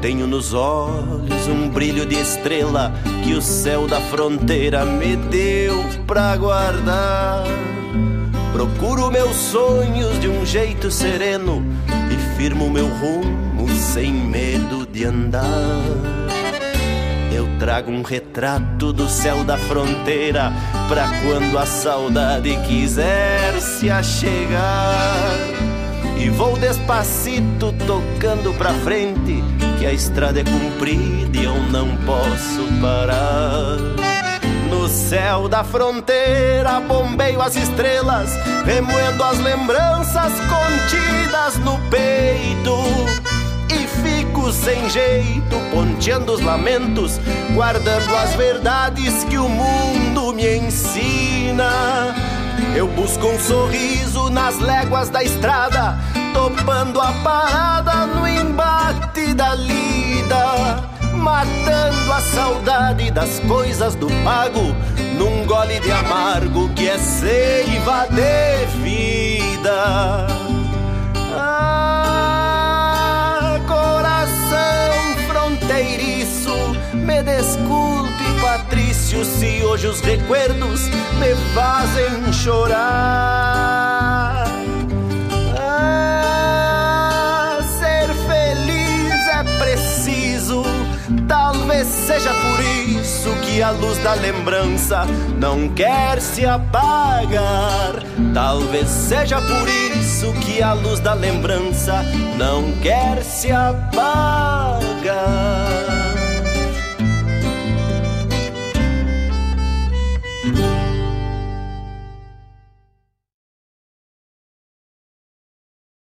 Tenho 0.01 0.25
nos 0.25 0.51
olhos 0.51 1.47
um 1.47 1.69
brilho 1.69 2.07
de 2.07 2.15
estrela 2.19 2.91
que 3.23 3.33
o 3.33 3.41
céu 3.41 3.87
da 3.87 4.01
fronteira 4.01 4.83
me 4.83 5.15
deu 5.15 5.85
pra 6.07 6.35
guardar. 6.35 7.43
Procuro 8.51 9.11
meus 9.11 9.35
sonhos 9.35 10.19
de 10.19 10.27
um 10.27 10.43
jeito 10.43 10.89
sereno 10.89 11.63
e 12.11 12.35
firmo 12.35 12.67
meu 12.67 12.87
rumo 12.87 13.69
sem 13.69 14.11
medo 14.11 14.87
de 14.87 15.05
andar. 15.05 15.45
Eu 17.31 17.47
trago 17.59 17.91
um 17.91 18.01
retrato 18.01 18.91
do 18.91 19.07
céu 19.07 19.43
da 19.43 19.55
fronteira 19.55 20.51
pra 20.89 21.07
quando 21.21 21.59
a 21.59 21.65
saudade 21.67 22.57
quiser 22.67 23.61
se 23.61 23.87
achegar. 23.87 25.37
E 26.17 26.27
vou 26.29 26.57
despacito 26.57 27.71
tocando 27.85 28.51
pra 28.57 28.73
frente 28.73 29.43
que 29.82 29.88
a 29.88 29.94
estrada 29.94 30.39
é 30.39 30.44
comprida 30.44 31.36
e 31.39 31.44
eu 31.44 31.56
não 31.72 31.98
posso 32.06 32.67
parar. 32.80 33.78
No 34.70 34.88
céu 34.88 35.50
da 35.50 35.63
fronteira 35.63 36.80
bombeio 36.82 37.41
as 37.41 37.56
estrelas, 37.56 38.30
remoendo 38.63 39.24
as 39.24 39.39
lembranças 39.39 40.34
contidas 40.41 41.58
no 41.65 41.80
peito. 41.89 42.78
E 43.70 43.88
fico 43.88 44.52
sem 44.52 44.88
jeito, 44.88 45.56
ponteando 45.72 46.34
os 46.34 46.41
lamentos, 46.41 47.20
guardando 47.56 48.15
as 48.17 48.36
verdades 48.36 49.24
que 49.24 49.38
o 49.39 49.50
mundo 49.50 50.32
me 50.32 50.58
ensina. 50.58 52.13
Eu 52.76 52.88
busco 52.88 53.26
um 53.26 53.39
sorriso 53.39 54.30
nas 54.30 54.60
léguas 54.60 55.10
da 55.10 55.24
estrada, 55.24 55.98
topando 56.36 57.02
a 57.02 57.12
parada 57.24 58.06
no 58.06 58.28
embate 58.28 58.90
da 59.36 59.56
lida, 59.56 60.89
matando 61.15 62.13
a 62.13 62.21
saudade 62.21 63.12
das 63.12 63.39
coisas 63.41 63.93
do 63.95 64.08
pago, 64.24 64.74
num 65.17 65.45
gole 65.45 65.82
de 65.82 65.91
amargo 65.91 66.69
que 66.69 66.88
é 66.88 66.97
seiva 66.97 68.08
de 68.08 68.65
vida. 68.82 70.28
Ah, 71.36 72.00
coração 73.67 74.95
fronteiriço, 75.28 76.56
me 76.93 77.21
desculpe, 77.21 78.24
Patrício, 78.41 79.26
se 79.26 79.62
hoje 79.63 79.88
os 79.88 80.00
recuerdos 80.00 80.88
me 81.19 81.36
fazem 81.54 82.32
chorar. 82.32 83.71
Talvez 91.82 91.88
seja 91.88 92.34
por 92.34 92.60
isso 93.02 93.36
que 93.41 93.62
a 93.62 93.72
luz 93.72 93.98
da 94.00 94.13
lembrança 94.13 95.06
não 95.38 95.67
quer 95.70 96.22
se 96.22 96.46
apagar. 96.46 98.04
Talvez 98.34 98.88
seja 98.88 99.41
por 99.41 99.67
isso 99.67 100.32
que 100.41 100.62
a 100.62 100.74
luz 100.74 101.00
da 101.00 101.13
lembrança 101.13 102.04
não 102.38 102.72
quer 102.82 103.24
se 103.24 103.52
apagar. 103.52 104.91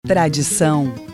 Tradição 0.06 1.13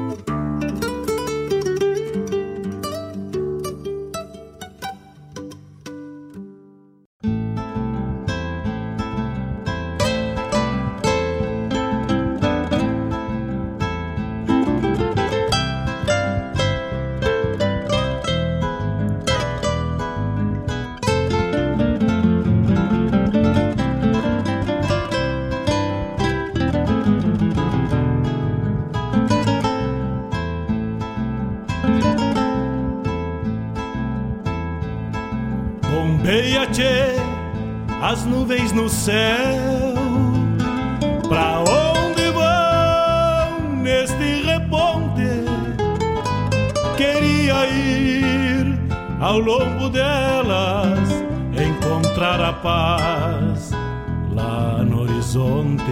Horizonte. 55.31 55.83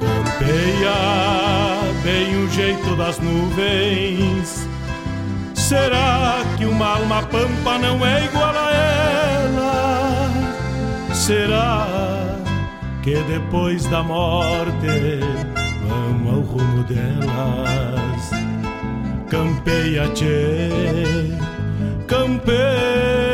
Campeia 0.00 0.94
bem 2.02 2.44
o 2.44 2.50
jeito 2.50 2.96
das 2.96 3.18
nuvens. 3.18 4.68
Será 5.54 6.42
que 6.56 6.64
uma 6.66 6.96
alma 6.98 7.22
pampa 7.22 7.78
não 7.78 8.04
é 8.04 8.24
igual 8.24 8.54
a 8.54 8.72
ela? 8.72 10.30
Será 11.14 11.86
que 13.02 13.14
depois 13.22 13.86
da 13.86 14.02
morte 14.02 15.20
vamos 15.88 16.34
ao 16.34 16.40
rumo 16.40 16.84
delas? 16.84 18.30
Campeia, 19.30 20.08
tchê, 20.08 20.70
campeia. 22.06 23.33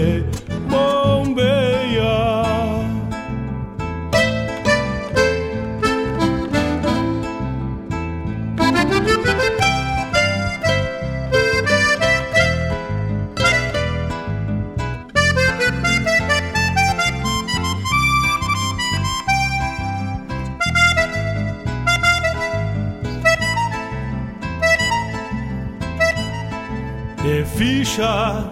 Ficha 27.91 28.49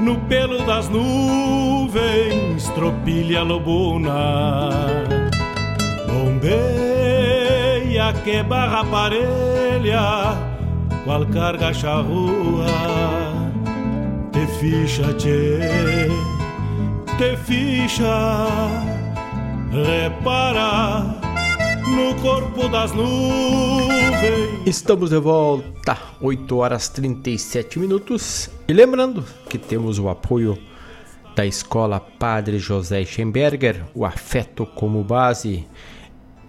no 0.00 0.16
pelo 0.28 0.64
das 0.64 0.88
nuvens, 0.88 2.68
tropilha 2.70 3.42
lobuna. 3.42 4.70
Bombeia 6.06 7.32
que 8.24 8.42
barra 8.42 8.84
parelha, 8.84 10.36
qual 11.04 11.26
carga 11.26 11.72
charrua. 11.72 12.66
Te 14.32 14.46
ficha, 14.58 15.12
tchê, 15.14 16.08
te 17.18 17.36
ficha, 17.36 18.46
repara 19.70 21.15
no 21.96 22.14
corpo 22.20 22.68
das 22.68 22.92
nuvens. 22.92 24.66
Estamos 24.66 25.08
de 25.10 25.18
volta, 25.18 25.98
8 26.20 26.56
horas 26.56 26.88
37 26.90 27.78
minutos. 27.78 28.50
E 28.68 28.74
lembrando 28.74 29.24
que 29.48 29.56
temos 29.56 29.98
o 29.98 30.10
apoio 30.10 30.58
da 31.34 31.46
Escola 31.46 31.98
Padre 31.98 32.58
José 32.58 33.02
Schemberger, 33.04 33.84
o 33.94 34.04
afeto 34.04 34.66
como 34.66 35.02
base. 35.02 35.66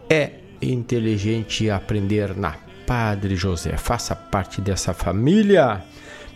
É 0.10 0.32
inteligente 0.62 1.70
aprender 1.70 2.36
na 2.36 2.58
Padre 2.86 3.38
José. 3.38 3.78
Faça 3.78 4.14
parte 4.16 4.60
dessa 4.60 4.94
família. 4.94 5.82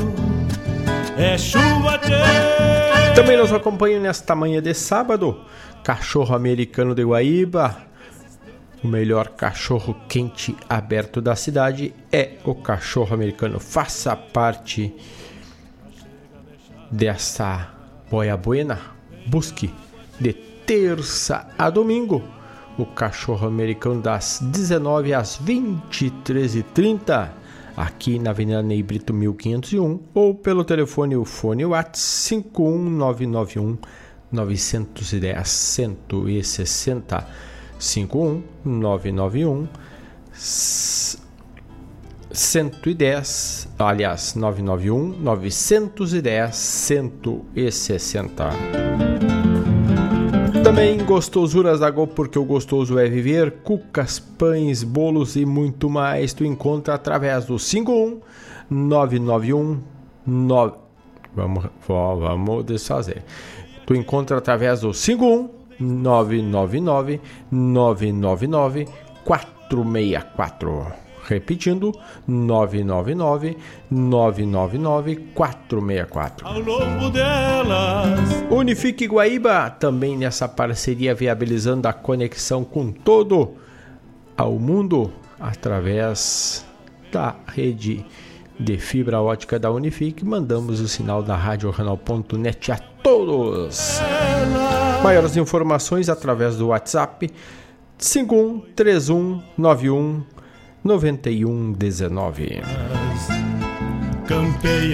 É 1.17 1.37
chuva, 1.37 1.97
tchê. 1.99 3.13
Também 3.15 3.37
nos 3.37 3.53
acompanha 3.53 3.99
nesta 3.99 4.35
manhã 4.35 4.61
de 4.61 4.73
sábado, 4.73 5.39
cachorro 5.83 6.35
americano 6.35 6.95
de 6.95 7.03
Guaíba. 7.03 7.77
O 8.83 8.87
melhor 8.87 9.27
cachorro 9.29 9.95
quente 10.09 10.57
aberto 10.67 11.21
da 11.21 11.35
cidade 11.35 11.93
é 12.11 12.37
o 12.43 12.55
cachorro 12.55 13.13
americano. 13.13 13.59
Faça 13.59 14.15
parte 14.15 14.91
dessa 16.89 17.69
boia 18.09 18.35
buena. 18.35 18.79
Busque 19.27 19.71
de 20.21 20.33
terça 20.65 21.47
a 21.57 21.69
domingo. 21.69 22.21
O 22.77 22.85
cachorro 22.85 23.47
americano 23.47 24.01
das 24.01 24.39
19 24.41 25.13
às 25.13 25.41
23h30 25.41 27.29
aqui 27.75 28.17
na 28.19 28.29
Avenida 28.29 28.61
Ney 28.61 28.81
Brito 28.83 29.13
1501 29.13 29.99
ou 30.13 30.35
pelo 30.35 30.63
telefone 30.63 31.15
o 31.15 31.25
fone 31.25 31.65
WhatsApp 31.65 32.43
51991 32.53 33.77
910 34.31 35.49
160 35.49 37.27
51991 37.79 39.67
110 42.31 43.67
aliás 43.77 44.35
991 44.35 45.19
910 45.19 46.55
160 46.55 49.50
também 50.71 51.03
gostosuras 51.03 51.81
da 51.81 51.89
Go, 51.89 52.07
porque 52.07 52.39
o 52.39 52.45
gostoso 52.45 52.97
é 52.97 53.05
viver, 53.05 53.51
cucas, 53.61 54.19
pães, 54.19 54.83
bolos 54.83 55.35
e 55.35 55.45
muito 55.45 55.89
mais. 55.89 56.33
Tu 56.33 56.45
encontra 56.45 56.93
através 56.93 57.43
do 57.43 57.59
51 57.59 58.21
991 58.69 59.81
9 60.25 60.73
Vamos, 61.35 61.65
vamos 61.85 62.63
desfazer. 62.63 63.21
Tu 63.85 63.95
encontra 63.95 64.37
através 64.37 64.79
do 64.79 64.93
51 64.93 65.49
999 65.77 67.19
999 67.51 68.87
464. 69.25 71.00
Repetindo, 71.23 71.91
999 72.27 73.57
999 73.89 75.15
464. 75.33 76.47
Ao 76.47 76.59
longo 76.59 77.09
delas. 77.09 78.19
Unifique 78.49 79.07
Guaíba, 79.07 79.69
também 79.69 80.17
nessa 80.17 80.47
parceria 80.47 81.15
viabilizando 81.15 81.87
a 81.87 81.93
conexão 81.93 82.63
com 82.63 82.91
todo 82.91 83.55
ao 84.35 84.53
mundo 84.53 85.11
através 85.39 86.65
da 87.11 87.35
rede 87.47 88.05
de 88.59 88.77
fibra 88.77 89.21
ótica 89.21 89.59
da 89.59 89.71
Unifique. 89.71 90.25
Mandamos 90.25 90.79
o 90.79 90.87
sinal 90.87 91.23
da 91.23 91.35
Rádio 91.35 91.71
Renal.net 91.71 92.71
a 92.71 92.77
todos. 92.77 93.99
Maiores 95.03 95.35
informações 95.35 96.07
através 96.09 96.57
do 96.57 96.67
WhatsApp 96.67 97.31
513191 97.97 100.21
9119. 100.83 102.61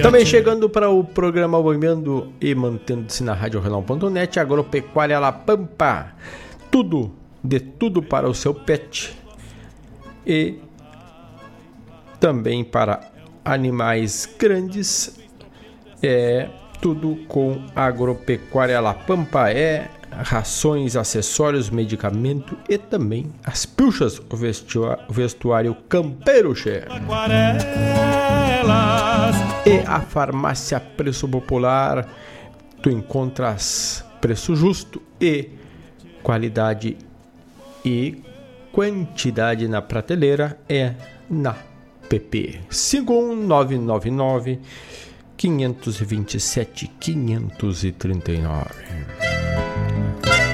Também 0.01 0.25
chegando 0.25 0.69
para 0.69 0.89
o 0.89 1.03
programa 1.03 1.61
Boiando 1.61 2.33
e 2.41 2.55
mantendo-se 2.55 3.23
na 3.23 3.33
Rádio 3.33 3.59
Renal.net, 3.59 4.39
Agropecuária 4.39 5.19
La 5.19 5.31
Pampa. 5.31 6.13
Tudo, 6.71 7.11
de 7.43 7.59
tudo 7.59 8.01
para 8.01 8.27
o 8.27 8.33
seu 8.33 8.53
pet. 8.53 9.15
E 10.25 10.59
também 12.19 12.63
para 12.63 13.11
animais 13.45 14.27
grandes. 14.37 15.19
É 16.01 16.49
tudo 16.81 17.17
com 17.27 17.63
Agropecuária 17.75 18.79
La 18.79 18.93
Pampa. 18.93 19.51
É 19.51 19.89
rações, 20.11 20.95
acessórios, 20.95 21.69
medicamento 21.69 22.57
e 22.67 22.77
também 22.77 23.31
as 23.43 23.65
pilchas, 23.65 24.21
o 24.29 24.35
vestuário, 24.35 25.03
o 25.07 25.13
vestuário 25.13 25.75
campeiro, 25.87 26.53
che. 26.53 26.83
E 29.65 29.79
a 29.85 30.01
farmácia 30.01 30.79
Preço 30.79 31.27
Popular, 31.27 32.07
tu 32.81 32.89
encontras 32.89 34.03
preço 34.21 34.55
justo 34.55 35.01
e 35.19 35.49
qualidade 36.23 36.97
e 37.83 38.23
quantidade 38.71 39.67
na 39.67 39.81
prateleira 39.81 40.57
é 40.69 40.93
na 41.29 41.55
PP 42.09 42.61
51999 42.69 44.59
527 45.35 46.87
539. 46.99 49.36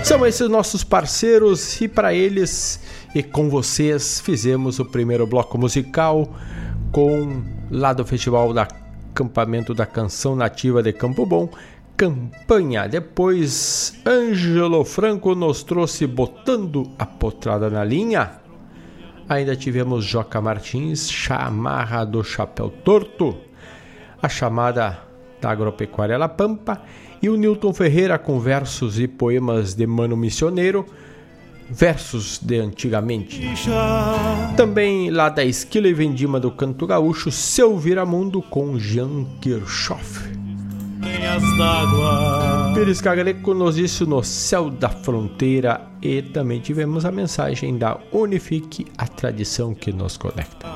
São 0.03 0.25
esses 0.25 0.49
nossos 0.49 0.83
parceiros 0.83 1.79
e 1.79 1.87
para 1.87 2.13
eles 2.13 2.81
e 3.15 3.23
com 3.23 3.49
vocês 3.49 4.19
fizemos 4.19 4.77
o 4.77 4.83
primeiro 4.83 5.25
bloco 5.25 5.57
musical 5.57 6.27
com 6.91 7.41
lá 7.71 7.93
do 7.93 8.05
Festival 8.05 8.53
da 8.53 8.67
Acampamento 9.11 9.73
da 9.73 9.85
Canção 9.85 10.35
Nativa 10.35 10.83
de 10.83 10.91
Campo 10.91 11.25
Bom, 11.25 11.47
campanha. 11.95 12.85
Depois, 12.85 13.97
Ângelo 14.05 14.83
Franco 14.83 15.33
nos 15.35 15.63
trouxe 15.63 16.05
Botando 16.05 16.91
a 16.99 17.05
Potrada 17.05 17.69
na 17.69 17.85
Linha. 17.85 18.41
Ainda 19.29 19.55
tivemos 19.55 20.03
Joca 20.03 20.41
Martins, 20.41 21.09
Chamarra 21.09 22.03
do 22.03 22.21
Chapéu 22.25 22.69
Torto, 22.69 23.37
a 24.21 24.27
chamada 24.27 24.99
da 25.39 25.49
Agropecuária 25.49 26.17
La 26.17 26.27
Pampa 26.27 26.81
e 27.24 27.30
o 27.30 27.38
Newton 27.38 27.74
Ferreira 27.74 28.19
com 28.19 28.38
versos 28.38 28.99
e 28.99 29.07
poemas 29.07 29.74
de 29.74 29.88
Mano 29.88 30.17
Missioneiro, 30.17 30.86
versos 31.69 32.38
de 32.38 32.59
antigamente. 32.59 33.41
Também 34.57 35.09
lá 35.09 35.30
da 35.30 35.45
Esquila 35.45 35.88
e 35.88 35.93
Vendima 35.93 36.38
do 36.38 36.51
Canto 36.51 36.86
Gaúcho, 36.86 37.32
Seu 37.32 37.78
Viramundo 37.80 38.41
com 38.41 38.78
Jean 38.78 39.24
Kirchhoff. 39.39 40.34
Pires 42.76 42.99
Cagaleco 42.99 43.53
nos 43.53 43.76
disse 43.76 44.03
no 44.03 44.21
céu 44.21 44.69
da 44.69 44.89
fronteira 44.89 45.80
e 46.01 46.21
também 46.21 46.59
tivemos 46.59 47.05
a 47.05 47.11
mensagem 47.11 47.78
da 47.78 47.97
Unifique, 48.11 48.86
a 48.97 49.07
tradição 49.07 49.74
que 49.74 49.93
nos 49.93 50.17
conecta. 50.17 50.67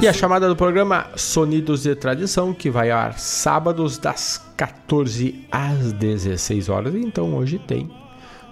E 0.00 0.08
a 0.08 0.12
chamada 0.12 0.48
do 0.48 0.56
programa 0.56 1.06
Sonidos 1.14 1.82
de 1.82 1.94
Tradição, 1.94 2.52
que 2.52 2.70
vai 2.70 2.90
ao 2.90 2.98
ar 2.98 3.18
sábados 3.18 3.96
das 3.96 4.44
14 4.56 5.46
às 5.50 5.92
16 5.92 6.68
horas. 6.68 6.94
Então 6.94 7.34
hoje 7.34 7.58
tem 7.58 7.90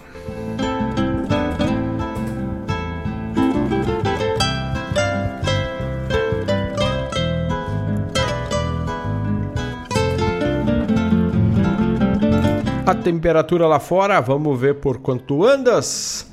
A 12.87 12.95
temperatura 12.95 13.67
lá 13.67 13.79
fora, 13.79 14.19
vamos 14.21 14.59
ver 14.59 14.77
por 14.77 14.99
quanto 15.01 15.45
andas. 15.45 16.33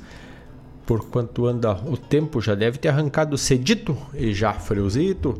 Por 0.86 1.10
quanto 1.10 1.46
anda 1.46 1.72
o 1.72 1.96
tempo, 1.96 2.40
já 2.40 2.54
deve 2.54 2.78
ter 2.78 2.88
arrancado 2.88 3.36
cedito 3.36 3.94
e 4.14 4.32
já 4.32 4.54
friozito. 4.54 5.38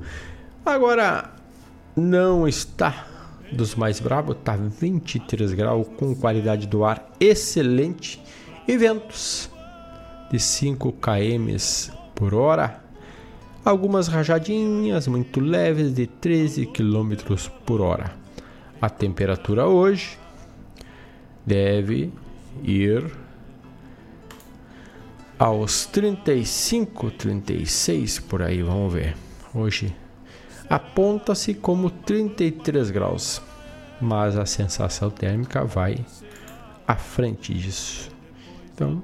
Agora 0.64 1.30
não 1.96 2.46
está 2.46 3.06
dos 3.52 3.74
mais 3.74 4.00
bravos, 4.00 4.36
tá 4.42 4.56
23 4.56 5.52
graus 5.52 5.86
com 5.96 6.14
qualidade 6.14 6.66
do 6.66 6.84
ar 6.84 7.12
excelente 7.20 8.20
e 8.66 8.76
ventos 8.76 9.50
de 10.30 10.38
5 10.38 10.92
km 10.92 11.56
por 12.14 12.34
hora. 12.34 12.82
Algumas 13.64 14.08
rajadinhas 14.08 15.08
muito 15.08 15.40
leves 15.40 15.94
de 15.94 16.06
13 16.06 16.66
km 16.66 17.14
por 17.64 17.80
hora. 17.80 18.12
A 18.80 18.88
temperatura 18.88 19.66
hoje 19.66 20.18
deve 21.44 22.12
ir 22.62 23.10
aos 25.38 25.86
35, 25.86 27.10
36 27.10 28.20
por 28.20 28.42
aí, 28.42 28.62
vamos 28.62 28.92
ver. 28.92 29.16
Hoje 29.54 29.94
aponta-se 30.68 31.54
como 31.54 31.90
33 31.90 32.90
graus, 32.90 33.42
mas 34.00 34.36
a 34.36 34.46
sensação 34.46 35.10
térmica 35.10 35.64
vai 35.64 36.04
à 36.86 36.96
frente 36.96 37.54
disso. 37.54 38.10
Então, 38.74 39.02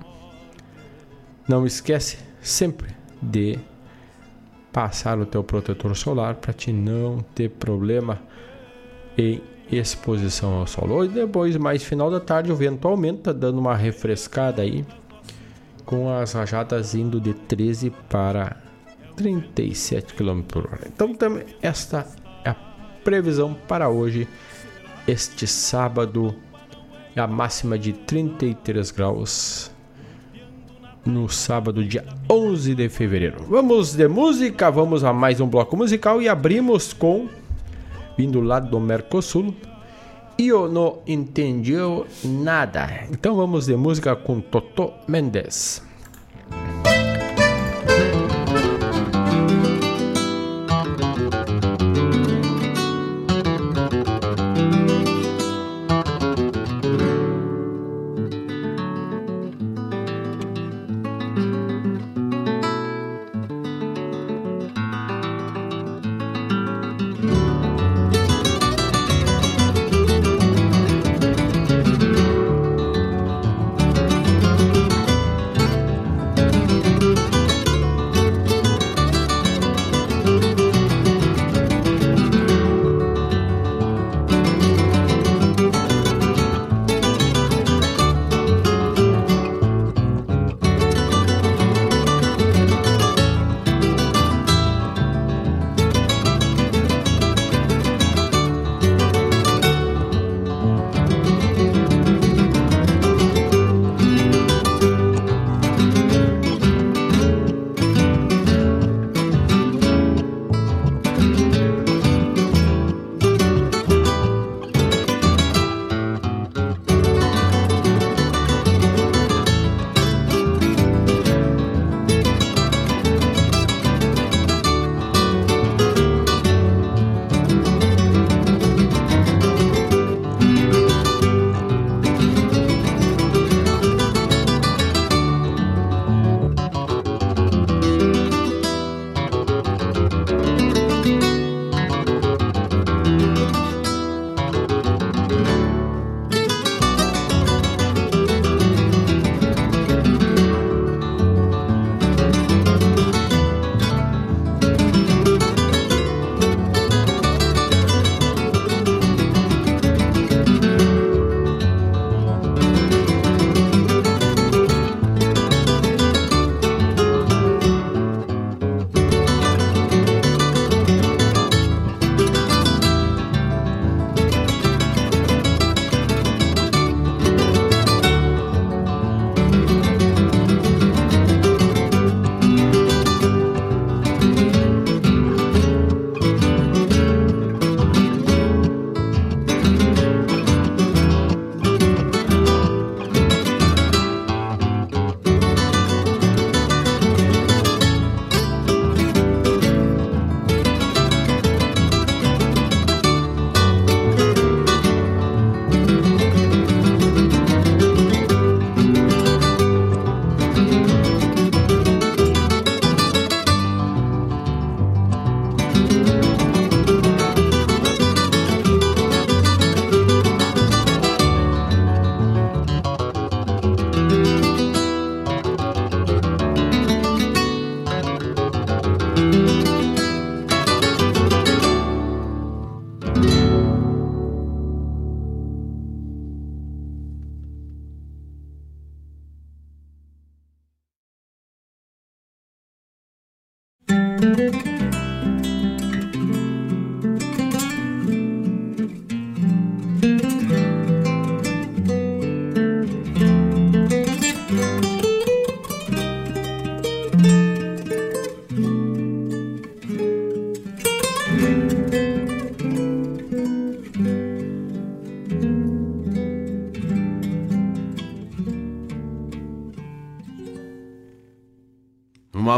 não 1.49 1.67
esquece 1.67 2.19
sempre 2.41 2.95
de 3.21 3.59
passar 4.73 5.19
o 5.19 5.27
teu 5.27 5.45
protetor 5.45 5.95
solar 5.97 6.37
para 6.37 6.53
te 6.53 6.73
não 6.73 7.19
ter 7.35 7.51
problema 7.51 8.21
em 9.17 9.43
exposição 9.71 10.55
ao 10.55 10.67
sol. 10.67 10.91
Hoje 10.91 11.13
depois, 11.13 11.57
mais 11.57 11.83
final 11.83 12.11
da 12.11 12.21
tarde, 12.21 12.53
o 12.53 12.57
vento 12.57 12.87
aumenta, 12.89 13.33
dando 13.33 13.59
uma 13.59 13.77
refrescada 13.77 14.63
aí, 14.63 14.85
com 15.85 16.13
as 16.13 16.33
rajadas 16.33 16.95
indo 16.95 17.21
de 17.21 17.35
13 17.35 17.91
para 18.09 18.62
37 19.23 20.15
km 20.15 20.43
por 20.43 20.67
hora. 20.67 20.81
Então, 20.87 21.15
também 21.15 21.45
esta 21.63 22.07
é 22.45 22.51
a 22.51 22.57
previsão 23.05 23.55
para 23.69 23.89
hoje, 23.89 24.27
este 25.07 25.47
sábado, 25.47 26.35
a 27.15 27.27
máxima 27.27 27.79
de 27.79 27.93
33 27.93 28.91
graus. 28.91 29.71
No 31.05 31.29
sábado, 31.29 31.85
dia 31.85 32.05
11 32.31 32.75
de 32.75 32.89
fevereiro. 32.89 33.45
Vamos 33.49 33.95
de 33.95 34.07
música, 34.07 34.71
vamos 34.71 35.03
a 35.03 35.13
mais 35.13 35.41
um 35.41 35.49
bloco 35.49 35.77
musical 35.77 36.23
e 36.23 36.29
abrimos 36.29 36.93
com, 36.93 37.29
vindo 38.17 38.41
lá 38.41 38.61
do 38.61 38.79
Mercosul, 38.79 39.55
Eu 40.39 40.69
não 40.71 41.01
entendi 41.07 41.75
nada. 42.25 43.05
Então 43.11 43.37
vamos 43.37 43.67
de 43.67 43.77
música 43.77 44.17
com 44.17 44.41
Toto 44.41 44.93
Mendes. 45.07 45.83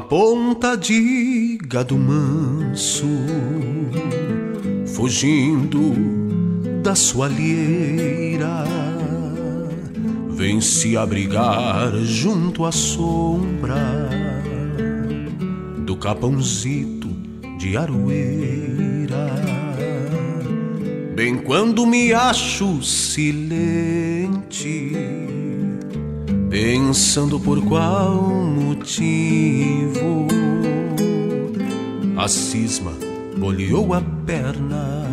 Ponta 0.09 0.77
de 0.77 0.95
gado 1.75 1.99
manso, 1.99 3.05
fugindo 4.95 5.93
da 6.85 6.95
sua 6.95 7.27
alheira, 7.27 8.65
vem 10.31 10.61
se 10.61 10.97
abrigar 10.97 11.91
junto 12.05 12.65
à 12.65 12.71
sombra 12.71 14.09
do 15.85 15.97
capãozito 15.97 17.09
de 17.59 17.77
aroeira. 17.77 19.35
Bem 21.17 21.39
quando 21.39 21.85
me 21.85 22.13
acho 22.13 22.81
silente, 22.85 24.93
pensando 26.49 27.41
por 27.41 27.61
qual 27.65 28.23
motivo 28.23 30.29
a 32.25 32.29
cisma 32.29 32.93
bolhou 33.37 33.93
a 33.93 34.01
perna 34.25 35.07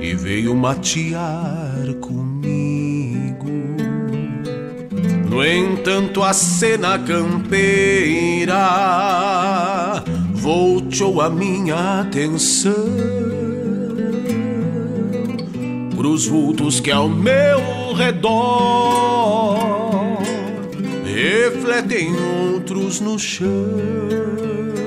e 0.00 0.14
veio 0.14 0.54
matear 0.54 1.92
comigo. 2.00 3.46
No 5.28 5.44
entanto, 5.44 6.22
a 6.22 6.32
cena 6.32 6.98
campeira 6.98 8.56
voltou 10.32 11.20
a 11.20 11.28
minha 11.28 12.00
atenção 12.00 12.72
pros 15.94 16.26
vultos 16.26 16.80
que 16.80 16.90
ao 16.90 17.06
meu 17.06 17.92
redor 17.94 19.58
refletem 21.04 22.14
outros 22.54 22.98
no 22.98 23.18
chão. 23.18 24.85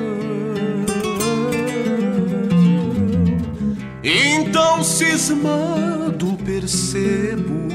Então, 4.50 4.84
cismado, 4.84 6.36
percebo 6.44 7.68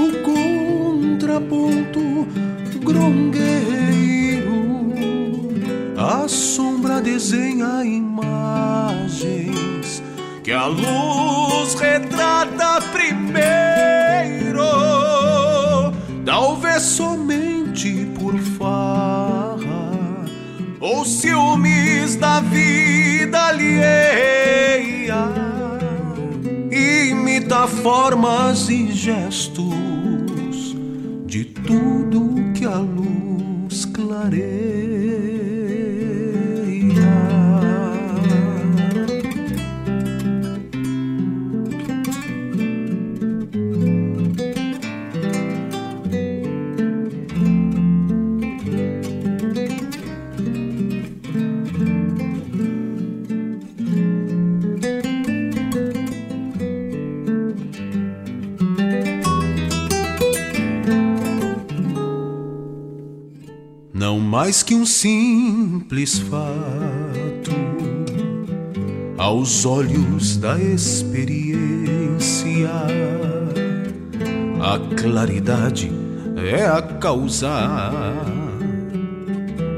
o 0.00 0.12
contraponto 1.12 2.26
grongueiro. 2.82 3.34
A 5.94 6.26
sombra 6.26 7.02
desenha 7.02 7.84
imagens 7.84 9.22
que 10.42 10.52
a 10.52 10.64
luz 10.64 11.74
retrata 11.74 12.80
primeiro. 12.90 14.64
Talvez 16.24 16.82
somente 16.82 18.06
por 18.18 18.38
farra 18.38 19.90
ou 20.80 21.04
ciúmes 21.04 22.16
da 22.16 22.40
vida 22.40 23.48
alheia. 23.48 24.33
Formas 27.82 28.68
e 28.68 28.90
gestos 28.90 29.74
de 31.24 31.44
tudo 31.44 32.52
que 32.52 32.64
a 32.64 32.76
luz 32.76 33.84
clareia. 33.84 34.53
Mais 64.18 64.60
que 64.64 64.74
um 64.74 64.84
simples 64.84 66.18
fato 66.18 67.52
aos 69.16 69.64
olhos 69.64 70.36
da 70.36 70.58
experiência. 70.58 71.54
A 74.60 74.80
claridade 74.96 75.92
é 76.36 76.66
a 76.66 76.82
causa, 76.82 77.48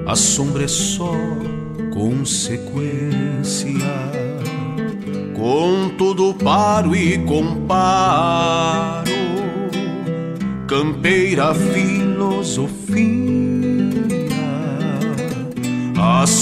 a 0.06 0.16
sombra 0.16 0.64
é 0.64 0.68
só 0.68 1.12
consequência. 1.92 3.70
Com 5.34 5.90
tudo 5.98 6.32
paro 6.32 6.96
e 6.96 7.18
comparo, 7.18 9.12
campeira 10.66 11.54
filosofia 11.54 13.25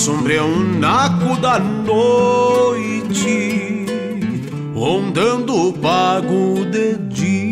a 0.05 0.07
sombra 0.07 0.35
é 0.35 0.43
um 0.43 0.79
naco 0.79 1.35
da 1.41 1.59
noite, 1.59 3.07
rondando 4.75 5.69
o 5.69 5.73
pago 5.73 6.67
de 6.67 6.99
dia. 7.09 7.49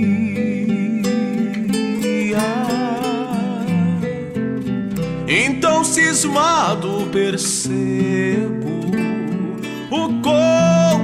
Então, 5.27 5.83
cismado, 5.83 7.09
percebo 7.11 8.69
o 9.91 10.21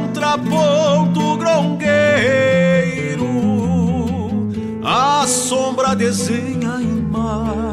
contraponto 0.07 1.39
grongueiro, 1.39 1.89
a 4.85 5.27
sombra 5.27 5.97
desenha 5.97 6.79
imagens 6.83 7.68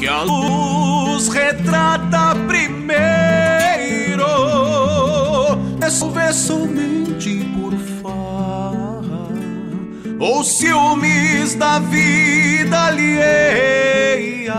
que 0.00 0.08
a 0.08 0.22
luz 0.22 1.28
retrata 1.28 2.34
primeiro. 2.48 4.24
Resolver 5.78 6.32
somente 6.32 7.44
por 7.54 7.74
farra 8.02 9.28
ou 10.18 10.42
ciúmes 10.42 11.54
da 11.54 11.78
vida 11.80 12.86
alheia. 12.86 14.54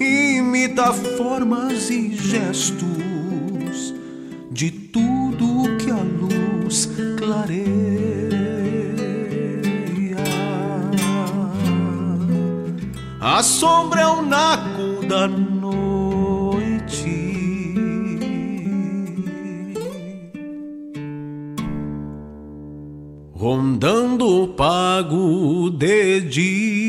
Imita 0.00 0.94
formas 1.18 1.90
e 1.90 2.16
gestos 2.16 3.94
de 4.50 4.70
tudo 4.70 5.76
que 5.76 5.90
a 5.90 5.96
luz 5.96 6.88
clareia. 7.18 7.93
A 13.36 13.42
sombra 13.42 14.00
é 14.02 14.06
o 14.06 14.22
naco 14.22 15.04
da 15.08 15.26
noite. 15.26 15.74
Rondando 23.34 24.44
o 24.44 24.46
pago 24.46 25.68
de 25.68 26.20
dia. 26.20 26.83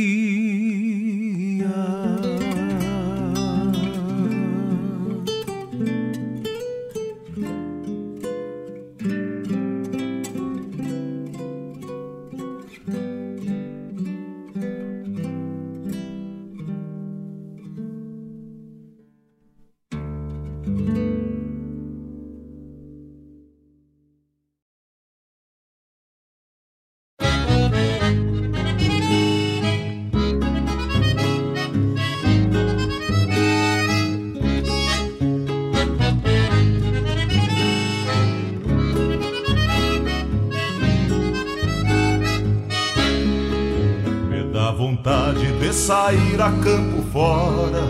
Campo 46.52 47.04
fora, 47.12 47.82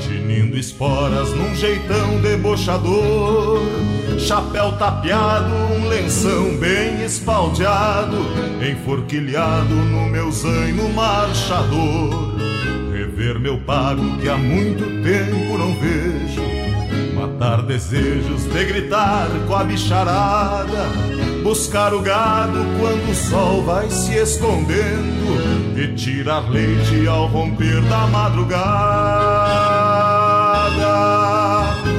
tinindo 0.00 0.56
esporas 0.56 1.30
num 1.30 1.54
jeitão 1.54 2.20
debochador. 2.20 3.60
Chapéu 4.18 4.72
tapeado, 4.72 5.54
um 5.74 5.88
lenção 5.88 6.56
bem 6.56 7.04
espaldeado, 7.04 8.16
enforquilhado 8.60 9.74
no 9.74 10.06
meu 10.08 10.30
zaino 10.32 10.88
marchador. 10.90 12.34
Rever 12.92 13.38
meu 13.38 13.58
pago 13.60 14.16
que 14.18 14.28
há 14.28 14.36
muito 14.36 14.84
tempo 15.02 15.58
não 15.58 15.74
vejo 15.74 16.56
matar 17.14 17.62
desejos 17.62 18.44
de 18.44 18.64
gritar 18.64 19.28
com 19.46 19.54
a 19.54 19.64
bicharada, 19.64 20.86
buscar 21.42 21.94
o 21.94 22.00
gado 22.00 22.58
quando 22.78 23.10
o 23.10 23.14
sol 23.14 23.62
vai 23.62 23.88
se 23.90 24.14
escondendo 24.14 25.55
e 25.76 25.88
tirar 25.94 26.48
leite 26.48 27.06
ao 27.06 27.26
romper 27.26 27.82
da 27.82 28.06
madrugada. 28.06 28.56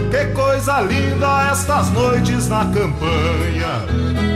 Que 0.09 0.25
coisa 0.33 0.81
linda 0.81 1.51
estas 1.51 1.91
noites 1.91 2.47
na 2.49 2.65
campanha, 2.65 3.85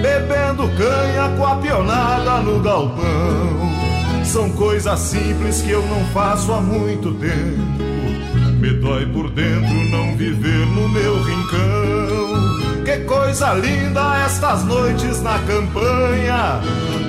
bebendo 0.01 0.69
canha 0.77 1.29
com 1.35 1.45
a 1.45 1.55
pionada 1.55 2.37
no 2.41 2.59
galpão. 2.59 3.71
São 4.23 4.51
coisas 4.51 4.99
simples 4.99 5.61
que 5.61 5.71
eu 5.71 5.85
não 5.87 6.05
faço 6.13 6.53
há 6.53 6.61
muito 6.61 7.11
tempo 7.15 8.00
me 8.61 8.69
dói 8.73 9.07
por 9.07 9.27
dentro 9.31 9.73
não 9.89 10.15
viver 10.15 10.67
no 10.67 10.87
meu 10.87 11.21
rincão. 11.23 12.85
Que 12.85 12.99
coisa 13.05 13.53
linda 13.55 14.23
estas 14.23 14.63
noites 14.65 15.21
na 15.23 15.39
campanha, 15.39 16.61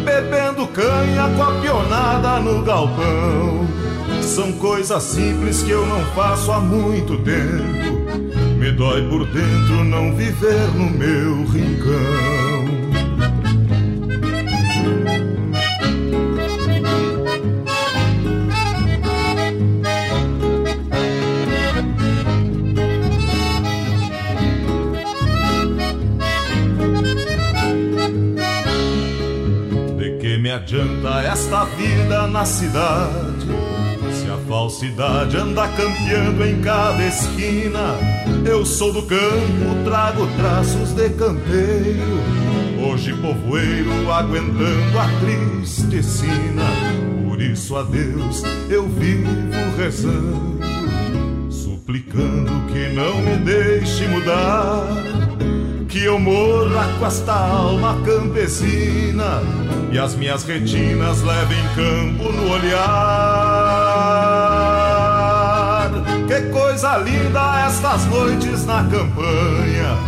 bebendo 0.03 0.67
canha 0.69 1.29
com 1.37 1.43
a 1.43 1.61
pionada 1.61 2.41
no 2.41 2.63
galpão. 2.63 3.67
São 4.23 4.53
coisas 4.53 5.03
simples 5.03 5.63
que 5.63 5.73
eu 5.73 5.85
não 5.87 6.01
faço 6.13 6.51
há 6.51 6.59
muito 6.59 7.19
tempo. 7.19 8.01
Me 8.59 8.73
dói 8.73 9.07
por 9.09 9.27
dentro 9.27 9.85
não 9.85 10.15
viver 10.15 10.69
no 10.75 10.89
meu 10.91 11.45
rincão. 11.47 12.42
Adianta 30.63 31.23
esta 31.23 31.65
vida 31.65 32.29
na 32.29 32.45
cidade? 32.45 33.47
Se 34.13 34.31
a 34.31 34.37
falsidade 34.49 35.37
anda 35.37 35.67
campeando 35.69 36.45
em 36.45 36.61
cada 36.61 37.05
esquina, 37.05 37.97
eu 38.49 38.65
sou 38.65 38.93
do 38.93 39.03
campo, 39.03 39.85
trago 39.85 40.27
traços 40.37 40.93
de 40.93 41.11
campeiro. 41.11 42.21
Hoje 42.81 43.13
povoeiro 43.15 44.11
aguentando 44.11 44.99
a 44.99 45.09
triste 45.21 46.03
sina, 46.03 46.65
por 47.29 47.41
isso 47.41 47.77
a 47.77 47.83
Deus 47.83 48.43
eu 48.69 48.89
vivo 48.89 49.31
rezando, 49.77 50.61
suplicando 51.51 52.53
que 52.73 52.89
não 52.95 53.17
me 53.21 53.37
deixe 53.39 54.07
mudar 54.07 55.32
que 55.93 56.05
eu 56.05 56.19
morra 56.19 56.89
com 56.99 57.07
esta 57.07 57.35
alma 57.35 58.01
campesina 58.03 59.43
e 59.93 59.99
as 59.99 60.15
minhas 60.15 60.43
retinas 60.43 61.21
levem 61.21 61.63
campo 61.75 62.33
no 62.33 62.51
olhar. 62.51 62.81
Que 66.27 66.49
coisa 66.49 66.97
linda 66.97 67.67
estas 67.67 68.07
noites 68.07 68.65
na 68.65 68.85
campanha, 68.85 69.99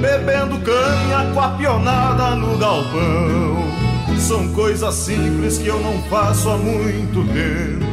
bebendo 0.00 0.58
canha 0.60 1.30
com 1.34 1.40
a 1.42 1.50
pionada 1.50 2.34
no 2.34 2.56
galpão. 2.56 3.66
São 4.18 4.48
coisas 4.54 4.94
simples 4.94 5.58
que 5.58 5.66
eu 5.66 5.78
não 5.80 6.02
faço 6.04 6.48
há 6.48 6.56
muito 6.56 7.22
tempo. 7.34 7.84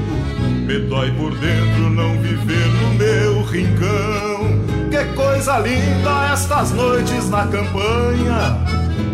Me 0.65 0.79
dói 0.87 1.11
por 1.11 1.35
dentro 1.35 1.89
não 1.89 2.17
viver 2.21 2.67
no 2.67 2.93
meu 2.93 3.43
rincão. 3.43 4.72
Que 4.93 5.03
coisa 5.15 5.57
linda 5.57 6.33
estas 6.33 6.69
noites 6.69 7.27
na 7.27 7.47
campanha, 7.47 8.59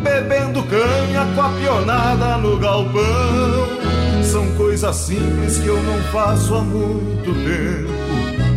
bebendo 0.04 0.62
canha 0.64 1.26
com 1.34 1.42
a 1.42 1.50
pionada 1.52 2.38
no 2.38 2.58
galpão. 2.58 3.02
São 4.22 4.46
coisas 4.58 4.94
simples 4.94 5.58
que 5.58 5.68
eu 5.68 5.82
não 5.82 5.98
faço 6.12 6.56
há 6.56 6.62
muito 6.64 7.34
tempo. 7.34 7.94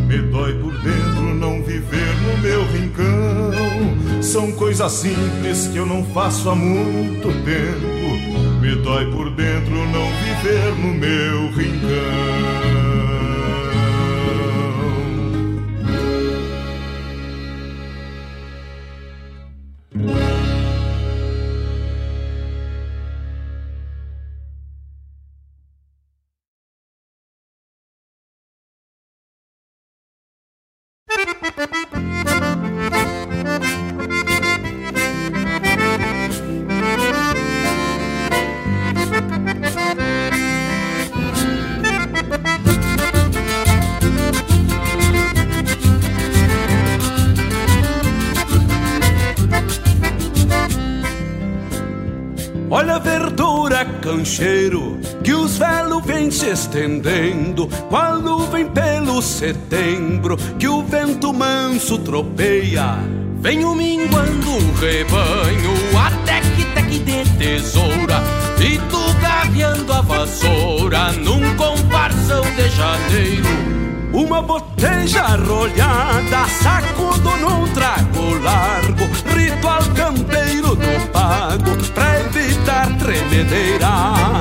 Me 0.09 0.19
dói 0.33 0.55
por 0.55 0.73
dentro 0.79 1.23
não 1.37 1.63
viver 1.63 2.13
no 2.23 2.39
meu 2.39 2.65
rincão. 2.73 4.21
São 4.21 4.51
coisas 4.51 4.91
simples 4.91 5.69
que 5.69 5.77
eu 5.77 5.87
não 5.87 6.05
faço 6.07 6.51
há 6.51 6.57
muito 6.57 7.29
tempo. 7.45 8.61
Me 8.61 8.75
dói 8.83 9.09
por 9.13 9.31
dentro 9.31 9.73
não 9.73 10.09
viver 10.25 10.75
no 10.77 10.93
meu 10.93 11.53
rincão. 11.53 12.72
Cheiro 54.25 54.99
que 55.23 55.35
os 55.35 55.59
velos 55.59 56.05
vêm 56.07 56.31
se 56.31 56.49
estendendo, 56.49 57.69
qual 57.91 58.19
nuvem 58.19 58.67
pelo 58.67 59.21
setembro 59.21 60.39
que 60.59 60.67
o 60.67 60.83
vento 60.83 61.35
manso 61.35 61.99
tropeia. 61.99 62.97
Venho 63.37 63.75
minguando 63.75 64.51
o 64.51 64.73
rebanho 64.75 65.73
até 65.99 66.41
que 66.41 66.65
teque 66.75 66.99
de 67.01 67.39
tesoura 67.39 68.23
e 68.59 68.79
tu 68.89 69.21
gaviando 69.21 69.93
a 69.93 70.01
vassoura 70.01 71.13
num 71.13 71.55
comparsão 71.57 72.43
de 72.57 72.69
janeiro. 72.71 73.82
Uma 74.13 74.43
boteja 74.43 75.23
arrolhada, 75.23 76.47
sacudo 76.63 77.31
num 77.39 77.67
trago 77.69 78.35
largo, 78.43 79.09
ritual 79.35 79.83
campeiro 79.95 80.77
do 80.77 81.09
pago, 81.11 81.77
pra 81.95 82.21
evitar 82.21 82.89
tremedeira. 82.99 83.89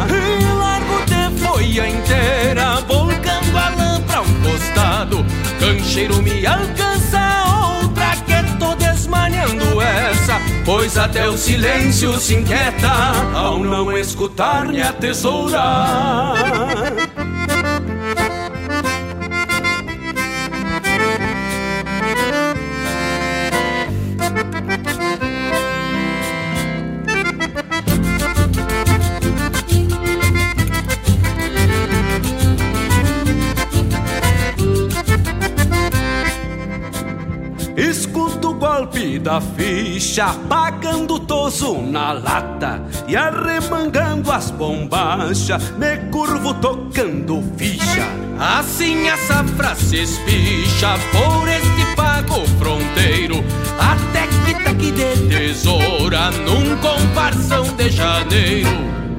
E 0.09 0.43
largo 0.53 1.05
de 1.05 1.39
folha 1.39 1.87
inteira, 1.87 2.81
volcando 2.85 3.57
a 3.57 3.69
lã 3.69 4.01
pra 4.01 4.21
um 4.21 4.41
costado, 4.41 5.25
cancheiro 5.57 6.21
me 6.21 6.45
alcança 6.45 7.79
outra 7.79 8.11
que 8.25 8.57
tô 8.57 8.75
desmanhando 8.75 9.81
essa, 9.81 10.37
pois 10.65 10.97
até 10.97 11.29
o 11.29 11.37
silêncio 11.37 12.19
se 12.19 12.35
inquieta 12.35 12.91
ao 13.33 13.59
não 13.59 13.97
escutar 13.97 14.65
minha 14.65 14.91
tesoura. 14.91 15.61
Golpe 38.81 39.19
da 39.19 39.39
ficha, 39.39 40.33
pagando 40.49 41.19
toso 41.19 41.79
na 41.83 42.13
lata 42.13 42.81
e 43.07 43.15
arremangando 43.15 44.31
as 44.31 44.49
bombachas, 44.49 45.71
me 45.77 45.97
curvo 46.09 46.51
tocando 46.55 47.43
ficha. 47.57 48.07
Assim 48.39 49.07
a 49.07 49.17
safra 49.17 49.75
se 49.75 50.01
espicha 50.01 50.97
por 51.11 51.47
este 51.47 51.95
pago 51.95 52.43
fronteiro, 52.57 53.43
até 53.77 54.27
que 54.27 54.67
aqui 54.67 54.91
de 54.91 55.27
tesoura 55.29 56.31
num 56.31 56.75
comparsão 56.77 57.63
de 57.75 57.89
janeiro. 57.89 58.69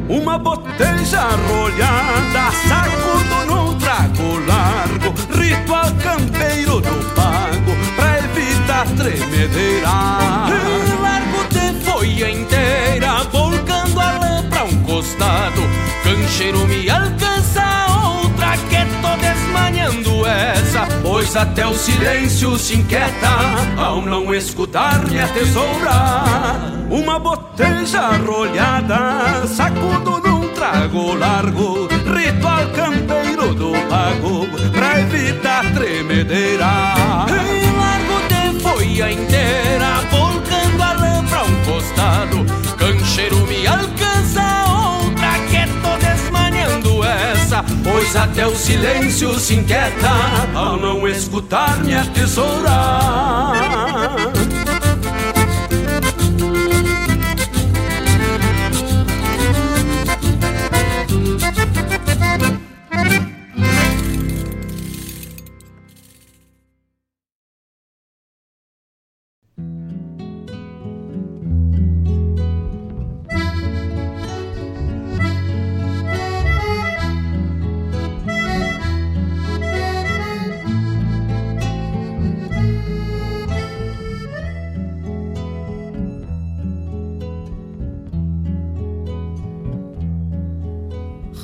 Uma 0.09 0.39
boteja 0.39 1.21
arrolhada, 1.21 2.51
sacudo 2.67 3.47
num 3.47 3.79
trago 3.79 4.45
largo, 4.45 5.15
ritual 5.33 5.93
campeiro 6.03 6.81
do 6.81 7.15
tremedeira. 8.85 9.89
Largo 11.01 11.45
de 11.51 11.85
folha 11.85 12.31
inteira, 12.31 13.25
volcando 13.33 14.01
a 14.01 14.13
lã 14.13 14.49
pra 14.49 14.65
um 14.65 14.83
costado, 14.83 15.63
cancheiro 16.03 16.67
me 16.67 16.89
alcança 16.89 17.63
outra 18.23 18.57
que 18.57 18.85
tô 19.01 19.17
desmanhando 19.17 20.27
essa, 20.27 20.87
pois 21.03 21.37
até 21.37 21.67
o 21.67 21.75
silêncio 21.75 22.59
se 22.59 22.77
inquieta 22.77 23.29
ao 23.77 24.03
não 24.03 24.35
escutar 24.35 25.05
minha 25.07 25.29
tesoura. 25.29 26.63
Uma 26.91 27.19
boteja 27.19 28.09
rolhada, 28.19 29.47
sacudo 29.47 30.21
num 30.21 30.49
trago 30.49 31.15
largo, 31.15 31.89
ritual 32.15 32.67
campeiro 32.75 33.55
do 33.55 33.73
pago, 33.89 34.47
pra 34.73 35.01
evitar 35.01 35.65
tremedeira. 35.73 36.93
Folha 38.93 39.11
inteira, 39.11 40.03
volcando 40.11 40.83
a 40.83 40.93
lã 40.93 41.25
pra 41.25 41.45
um 41.45 41.65
costado, 41.65 42.45
cancheiro 42.77 43.39
me 43.47 43.67
alcança 43.67 44.43
outra 44.69 45.31
que 45.49 45.67
tô 45.81 45.97
desmanhando 45.97 47.03
essa, 47.03 47.65
pois 47.83 48.15
até 48.15 48.47
o 48.47 48.55
silêncio 48.55 49.39
se 49.41 49.55
inquieta 49.55 50.11
ao 50.55 50.77
não 50.77 51.09
escutar 51.09 51.79
minha 51.83 52.05
tesoura. 52.05 52.71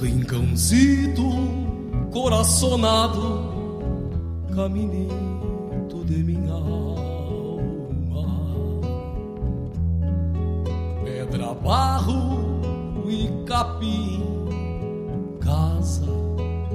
Rincãozito 0.00 1.24
coraçonado, 2.12 3.42
caminito 4.54 6.04
de 6.04 6.22
minha 6.22 6.52
alma, 6.52 8.24
pedra, 11.04 11.52
barro 11.54 12.60
e 13.08 13.28
capim, 13.44 14.22
casa, 15.40 16.06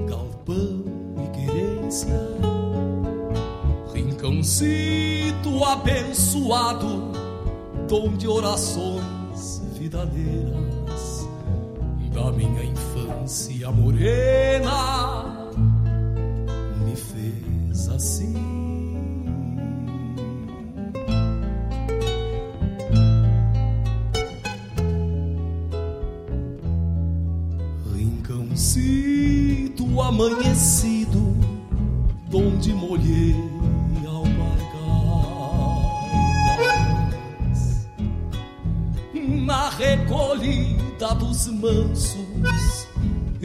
galpão 0.05 0.83
e 1.23 1.29
querência, 1.31 2.19
rincãozito 3.93 5.63
abençoado, 5.63 7.13
dom 7.87 8.17
de 8.17 8.27
orações 8.27 9.61
vidadeiras 9.77 11.25
da 12.13 12.29
minha 12.33 12.65
infância 12.65 12.92
morena 13.71 15.51
me 16.85 16.95
fez 16.95 17.87
assim. 17.87 18.32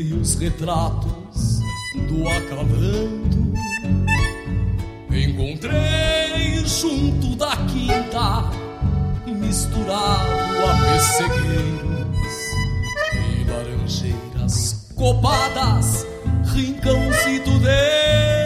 E 0.08 0.14
os 0.14 0.36
retratos 0.36 1.60
do 2.08 2.26
acalanto. 2.26 3.52
Encontrei 5.10 6.64
junto 6.64 7.36
da 7.36 7.54
quinta, 7.66 8.50
misturado 9.26 10.66
a 10.66 10.92
pessegueiros 10.92 12.32
e 13.12 13.50
laranjeiras 13.50 14.88
copadas, 14.94 16.06
rincãozito 16.54 17.58
de 17.58 18.37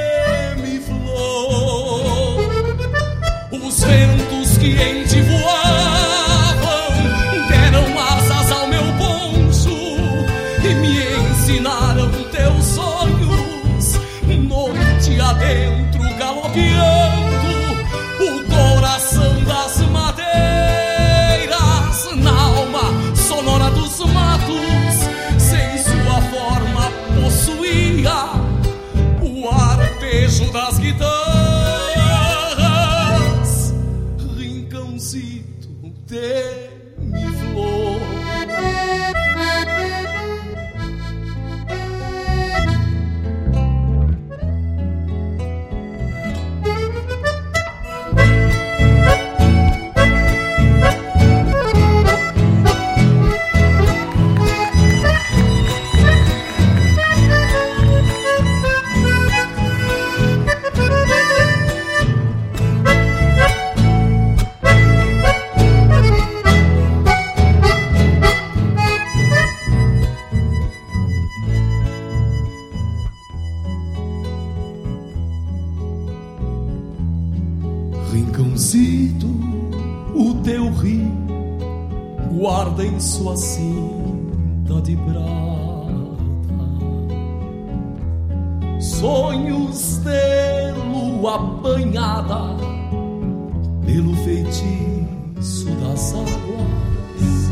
pelo 93.87 94.15
feitiço 94.25 95.71
das 95.81 96.15
águas. 96.15 97.51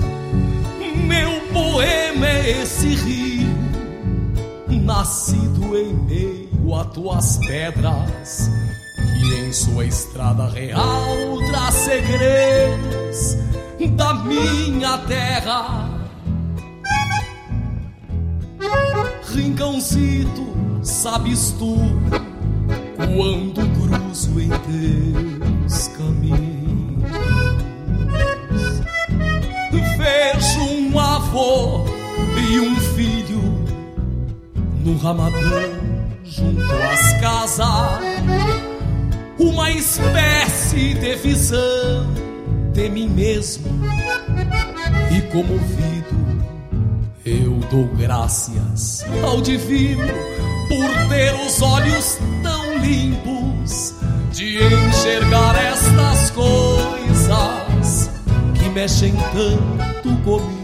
Meu 1.07 1.41
poema 1.53 2.27
é 2.27 2.63
esse 2.63 2.89
rio, 2.89 3.49
nascido 4.83 5.77
em 5.77 5.95
meio 5.95 6.75
a 6.75 6.85
tuas 6.85 7.37
pedras 7.39 8.51
e 9.21 9.35
em 9.35 9.53
sua 9.53 9.85
estrada 9.85 10.49
real 10.49 11.39
traz 11.51 11.75
segredos 11.75 13.37
da 14.01 14.15
minha 14.15 14.99
terra. 14.99 15.89
Rincãozito, 19.35 20.81
sabes 20.83 21.55
tu 21.59 21.77
quando 22.97 23.61
cruzo 23.75 24.41
em 24.41 24.51
teus 25.71 25.89
caminhos? 25.89 27.11
Vejo 29.97 30.61
um 30.61 30.99
avô 30.99 31.85
e 32.37 32.61
um 32.61 32.77
filho 32.95 33.43
no 34.83 34.97
ramadão 34.97 35.41
junto 36.25 36.63
às 36.63 37.13
casas, 37.21 38.01
uma 39.39 39.71
espécie 39.71 40.95
de 40.95 41.17
visão 41.17 42.07
de 42.73 42.89
mim 42.89 43.09
mesmo. 43.09 43.67
E 45.15 45.21
comovido, 45.31 46.45
eu 47.25 47.61
dou 47.71 47.87
graças 47.97 49.05
ao 49.23 49.41
divino 49.43 50.09
por 50.69 51.09
ter 51.09 51.35
os 51.47 51.61
olhos 51.61 52.19
tão 52.43 52.79
limpos 52.79 54.00
de 54.33 54.59
enxergar 54.63 55.57
estas 55.57 56.31
coisas 56.31 58.11
que 58.55 58.69
mexem 58.71 59.15
tanto 59.33 60.17
comigo. 60.23 60.61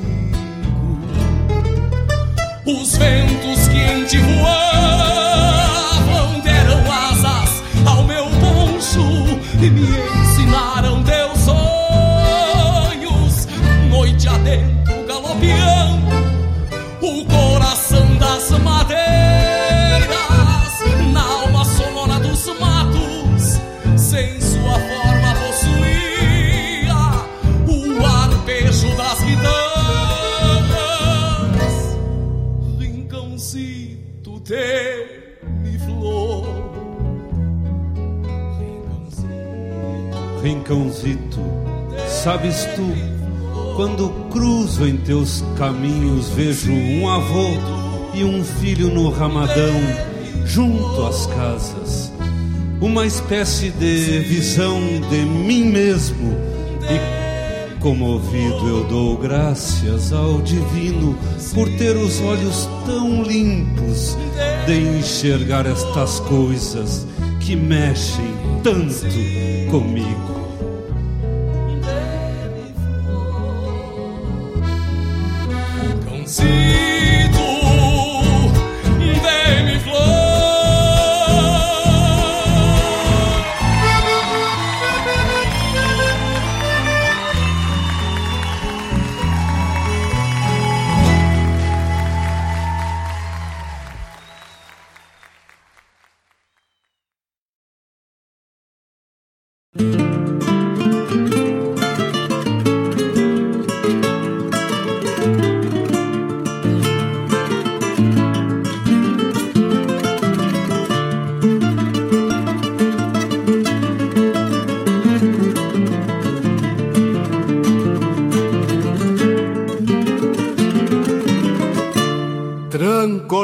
Os 2.65 2.97
ventos 2.97 3.69
que 3.69 3.79
em 3.79 4.05
ti 4.05 4.19
voavam 4.19 4.66
Rincãozito, 40.67 41.39
sabes 42.09 42.67
tu, 42.75 42.93
quando 43.77 44.09
cruzo 44.33 44.85
em 44.85 44.97
teus 44.97 45.45
caminhos, 45.57 46.29
vejo 46.31 46.73
um 46.73 47.09
avô 47.09 47.51
e 48.13 48.25
um 48.25 48.43
filho 48.43 48.89
no 48.89 49.09
ramadão, 49.11 49.77
junto 50.45 51.07
às 51.07 51.27
casas. 51.27 52.13
Uma 52.81 53.07
espécie 53.07 53.71
de 53.71 54.19
visão 54.29 54.81
de 55.09 55.19
mim 55.19 55.67
mesmo. 55.67 56.35
E 56.83 57.79
comovido 57.79 58.67
eu 58.67 58.85
dou 58.89 59.17
graças 59.17 60.13
ao 60.13 60.43
divino 60.43 61.17
por 61.55 61.69
ter 61.79 61.97
os 61.97 62.21
olhos 62.21 62.69
tão 62.85 63.23
limpos 63.23 64.19
de 64.67 64.99
enxergar 64.99 65.65
estas 65.65 66.19
coisas 66.19 67.07
que 67.39 67.55
mexem 67.55 68.35
tanto 68.65 69.07
comigo. 69.71 70.36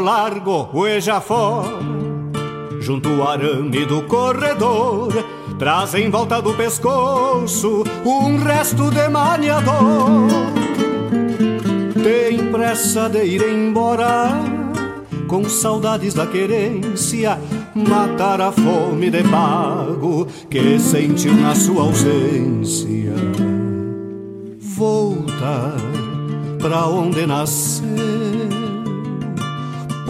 Largo, 0.03 0.69
hueja 0.75 1.21
fora, 1.21 1.79
junto 2.81 3.09
ao 3.09 3.29
arame 3.29 3.87
do 3.87 4.03
corredor, 4.03 5.13
traz 5.59 5.95
em 5.95 6.11
volta 6.11 6.43
do 6.43 6.53
pescoço 6.55 7.85
um 8.05 8.39
resto 8.39 8.91
de 8.91 9.09
maniador. 9.09 10.29
Tem 12.03 12.51
pressa 12.51 13.09
de 13.09 13.25
ir 13.25 13.43
embora, 13.49 14.31
com 15.29 15.49
saudades 15.49 16.15
da 16.15 16.27
querência, 16.27 17.39
matar 17.75 18.41
a 18.41 18.51
fome 18.51 19.09
de 19.09 19.23
pago 19.23 20.27
que 20.51 20.79
sentiu 20.81 21.35
na 21.35 21.55
sua 21.55 21.85
ausência. 21.85 23.15
Voltar 24.59 25.77
pra 26.61 26.89
onde 26.89 27.25
nasceu 27.25 28.22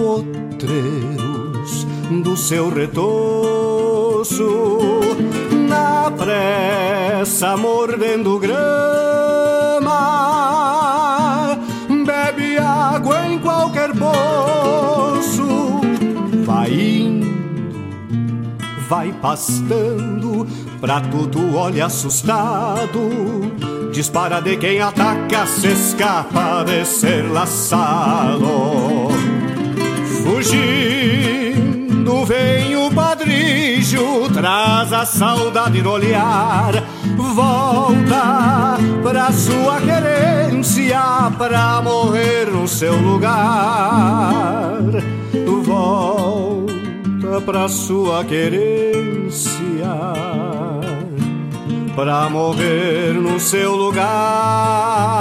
potreiros 0.02 1.86
do 2.24 2.36
seu 2.36 2.68
retoço, 2.68 4.50
na 5.68 6.10
pressa 6.10 7.56
mordendo 7.56 8.36
grama, 8.40 9.86
bebe 12.04 12.58
água 12.58 13.28
em 13.28 13.38
qualquer 13.38 13.92
poço, 13.96 15.80
vai 16.44 16.72
indo, 16.72 17.28
vai 18.88 19.12
pastando, 19.12 20.48
pra 20.80 21.00
tudo 21.00 21.56
olha 21.56 21.86
assustado. 21.86 23.52
Dispara 23.92 24.40
de 24.40 24.56
quem 24.56 24.80
ataca, 24.80 25.46
se 25.46 25.68
escapa 25.68 26.64
de 26.64 26.84
ser 26.84 27.30
laçado. 27.30 29.11
Fugindo 30.34 32.24
vem 32.24 32.74
o 32.74 32.90
padrijo, 32.90 34.30
traz 34.32 34.90
a 34.90 35.04
saudade 35.04 35.82
no 35.82 35.90
olhar. 35.90 36.72
Volta 37.34 38.78
pra 39.02 39.30
sua 39.30 39.78
querência, 39.82 41.02
pra 41.36 41.82
morrer 41.82 42.50
no 42.50 42.66
seu 42.66 42.96
lugar. 42.96 44.80
Volta 45.64 47.42
pra 47.44 47.68
sua 47.68 48.24
querência, 48.24 49.86
pra 51.94 52.30
morrer 52.30 53.12
no 53.12 53.38
seu 53.38 53.76
lugar. 53.76 55.12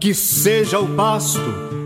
Que 0.00 0.14
seja 0.14 0.78
o 0.78 0.88
pasto 0.88 1.40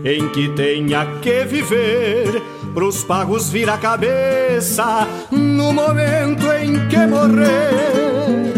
em 0.05 0.27
que 0.29 0.49
tenha 0.49 1.05
que 1.21 1.45
viver, 1.45 2.41
pros 2.73 3.03
pagos 3.03 3.49
vir 3.49 3.69
a 3.69 3.77
cabeça 3.77 5.07
no 5.31 5.71
momento 5.71 6.51
em 6.51 6.87
que 6.87 7.07
morrer. 7.07 8.53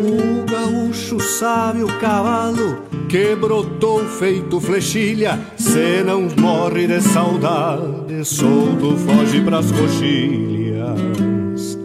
O 0.00 0.50
gaúcho 0.50 1.20
sabe 1.20 1.82
o 1.82 1.98
cavalo 1.98 2.82
que 3.08 3.34
brotou 3.34 4.04
feito 4.04 4.60
flechilha, 4.60 5.40
se 5.56 6.02
não 6.04 6.28
morre 6.36 6.86
de 6.86 7.00
saudade, 7.00 8.24
solto 8.24 8.96
foge 8.98 9.40
pras 9.40 9.72
coxilhas. 9.72 11.78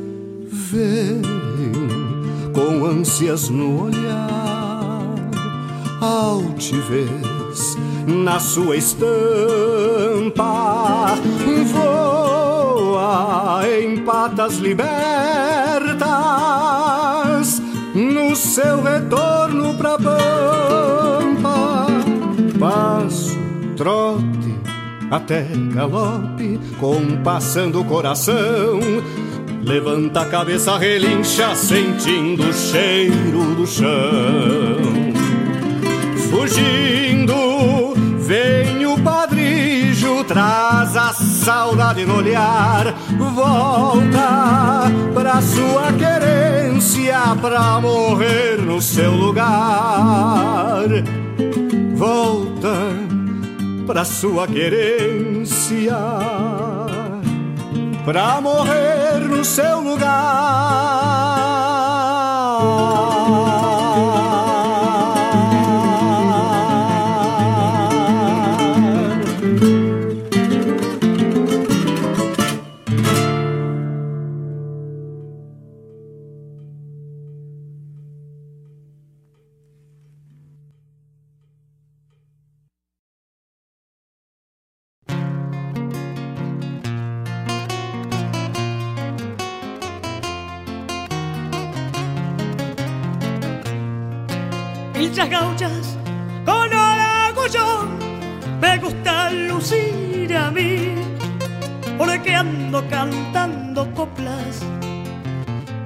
Vem 0.49 1.21
com 2.53 2.85
ânsias 2.85 3.49
no 3.49 3.85
olhar, 3.85 4.42
altivez 6.04 7.78
na 8.06 8.38
sua 8.39 8.76
estampa, 8.76 9.06
voa 11.72 13.64
em 13.70 14.04
patas 14.04 14.58
libertas, 14.58 16.01
no 17.95 18.36
seu 18.36 18.84
retorno 18.84 19.76
pra 19.76 19.97
pampa. 19.97 21.88
Passo, 22.60 23.38
trote, 23.78 24.54
até 25.10 25.47
galope, 25.74 26.60
compassando 26.80 27.80
o 27.80 27.86
coração. 27.86 28.80
Levanta 29.64 30.22
a 30.22 30.26
cabeça, 30.26 30.78
relincha, 30.78 31.56
sentindo 31.56 32.49
o 32.49 32.54
cheiro 32.54 33.56
do 33.56 33.66
chão. 33.66 35.12
Fugindo, 36.34 37.93
vem 38.25 38.88
o 38.88 38.99
padrijo, 38.99 40.23
traz 40.23 40.97
a 40.97 41.13
saudade 41.13 42.03
no 42.07 42.17
olhar. 42.17 42.91
Volta 43.36 44.91
pra 45.13 45.39
sua 45.43 45.93
querência, 45.93 47.19
pra 47.39 47.79
morrer 47.79 48.57
no 48.57 48.81
seu 48.81 49.11
lugar. 49.11 50.87
Volta 51.95 52.78
pra 53.86 54.03
sua 54.03 54.47
querência, 54.47 55.95
pra 58.03 58.41
morrer 58.41 59.20
no 59.29 59.45
seu 59.45 59.82
lugar. 59.82 61.72
Villas 95.13 95.29
gauchas 95.29 95.97
con 96.43 96.71
yo 97.51 97.85
me 98.59 98.79
gusta 98.79 99.29
lucir 99.29 100.35
a 100.35 100.49
mí 100.49 100.95
porque 101.99 102.33
ando 102.33 102.83
cantando 102.89 103.93
coplas 103.93 104.65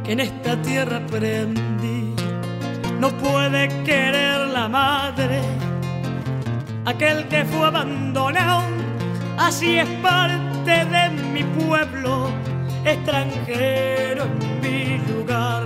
que 0.06 0.14
en 0.14 0.22
esta 0.22 0.56
tierra 0.62 1.02
aprendí. 1.06 2.16
No 3.02 3.10
puede 3.18 3.68
querer 3.84 4.48
la 4.48 4.70
madre 4.70 5.42
aquel 6.86 7.28
que 7.28 7.44
fue 7.44 7.68
abandonado. 7.68 8.64
Así 9.38 9.78
es 9.78 9.90
parte 10.02 10.86
de 10.86 11.10
mi 11.34 11.44
pueblo 11.44 12.30
extranjero 12.86 14.24
en 14.24 14.62
mi 14.62 14.98
lugar 15.12 15.64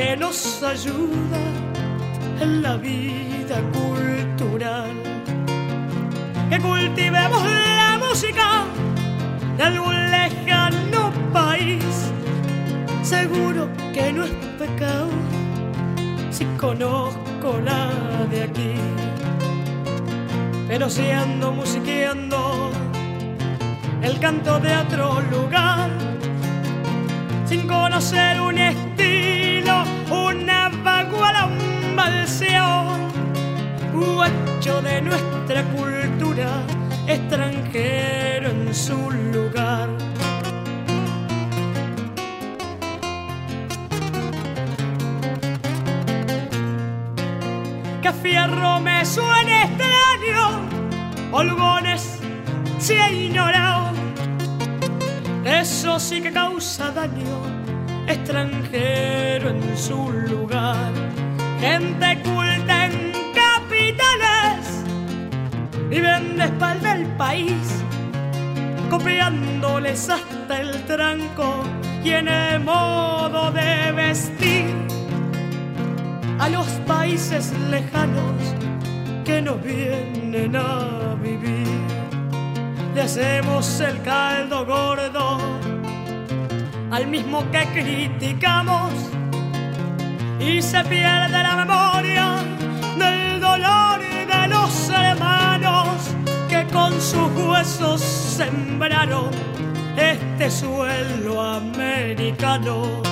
que 0.00 0.16
nos 0.16 0.62
ayuda 0.62 1.42
en 2.40 2.62
la 2.62 2.78
vida 2.78 3.56
cultural. 3.78 4.94
Que 6.48 6.58
cultivemos 6.58 7.42
la 7.80 7.98
música 7.98 8.46
de 9.58 9.62
algún 9.62 10.10
lejano 10.10 11.12
país. 11.34 11.84
Seguro 13.02 13.68
que 13.92 14.10
no 14.14 14.24
es 14.24 14.30
pecado 14.58 15.10
si 16.30 16.44
conozco 16.64 17.48
la 17.62 17.90
de 18.30 18.44
aquí 18.44 18.74
pero 20.66 20.88
si 20.88 21.10
ando 21.10 21.52
musiqueando 21.52 22.70
el 24.02 24.18
canto 24.20 24.60
de 24.60 24.76
otro 24.76 25.20
lugar, 25.32 25.90
sin 27.44 27.66
conocer 27.66 28.40
un 28.40 28.56
estilo, 28.56 29.49
una 30.10 30.68
vaguada, 30.82 31.46
un 31.46 31.96
balseo, 31.96 32.86
guacho 33.92 34.82
de 34.82 35.02
nuestra 35.02 35.62
cultura, 35.64 36.48
extranjero 37.06 38.50
en 38.50 38.74
su 38.74 39.10
lugar. 39.10 39.88
Que 48.02 48.12
fierro 48.12 48.80
me 48.80 49.04
suene 49.04 49.64
extraño, 49.64 50.68
holgones 51.32 52.18
se 52.78 53.00
ha 53.00 53.10
ignorado. 53.10 53.90
Eso 55.44 55.98
sí 55.98 56.20
que 56.20 56.32
causa 56.32 56.90
daño, 56.90 57.59
extranjero 58.12 59.50
en 59.50 59.76
su 59.76 60.10
lugar. 60.10 60.92
Gente 61.60 62.18
culta 62.22 62.86
en 62.86 63.12
capitales, 63.34 64.84
viven 65.88 66.36
de 66.36 66.44
espalda 66.44 66.96
el 66.96 67.06
país, 67.16 67.82
copiándoles 68.90 70.08
hasta 70.08 70.60
el 70.60 70.84
tranco 70.86 71.64
el 72.04 72.60
modo 72.60 73.52
de 73.52 73.92
vestir 73.92 74.74
a 76.38 76.48
los 76.48 76.66
países 76.86 77.52
lejanos 77.70 78.34
que 79.24 79.40
nos 79.42 79.62
vienen 79.62 80.56
a 80.56 81.14
vivir. 81.22 81.66
Le 82.94 83.02
hacemos 83.02 83.80
el 83.80 84.00
caldo 84.02 84.64
gordo 84.64 85.38
al 86.90 87.06
mismo 87.06 87.48
que 87.50 87.64
criticamos 87.72 88.92
y 90.40 90.60
se 90.60 90.82
pierde 90.84 91.42
la 91.42 91.56
memoria 91.56 92.38
del 92.98 93.40
dolor 93.40 94.00
de 94.00 94.48
los 94.48 94.90
hermanos 94.90 95.88
que 96.48 96.66
con 96.72 96.92
sus 97.00 97.30
huesos 97.36 98.00
sembraron 98.00 99.30
este 99.96 100.50
suelo 100.50 101.40
americano. 101.40 103.02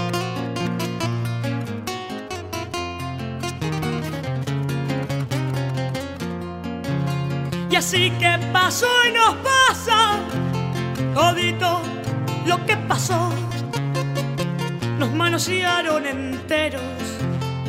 Y 7.71 7.77
así 7.77 8.11
que 8.19 8.39
pasó 8.53 8.87
y 9.09 9.13
nos 9.13 9.37
pasa 9.37 10.19
todito 11.15 11.81
lo 12.47 12.65
que 12.67 12.77
pasó. 12.89 13.28
Nos 14.99 15.13
manosearon 15.13 16.07
enteros 16.07 16.83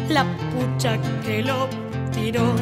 la 0.10 0.26
pucha 0.51 0.97
que 1.23 1.43
lo 1.43 1.69
tiró. 2.11 2.56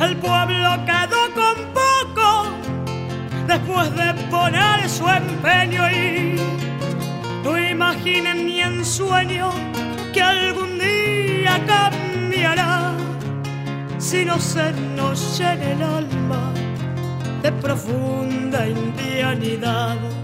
El 0.00 0.16
pueblo 0.16 0.70
quedó 0.86 1.22
con 1.34 1.56
poco 1.74 2.52
después 3.48 3.94
de 3.96 4.14
poner 4.30 4.88
su 4.88 5.08
empeño 5.08 5.90
y 5.90 6.36
no 7.42 7.58
imaginen 7.58 8.46
ni 8.46 8.60
en 8.60 8.84
sueño 8.84 9.50
que 10.12 10.22
algún 10.22 10.78
día 10.78 11.60
cambiará 11.66 12.92
si 13.98 14.24
no 14.24 14.38
se 14.38 14.72
nos 14.96 15.36
llena 15.36 15.72
el 15.72 15.82
alma 15.82 16.52
de 17.42 17.50
profunda 17.50 18.68
indianidad. 18.68 20.21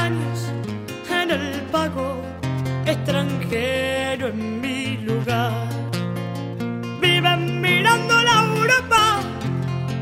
Extraños 0.00 0.52
en 1.10 1.30
el 1.30 1.60
pago, 1.70 2.16
extranjero 2.86 4.28
en 4.28 4.60
mi 4.60 4.96
lugar. 4.98 5.68
Viven 7.00 7.60
mirando 7.60 8.22
la 8.22 8.44
Europa 8.44 9.20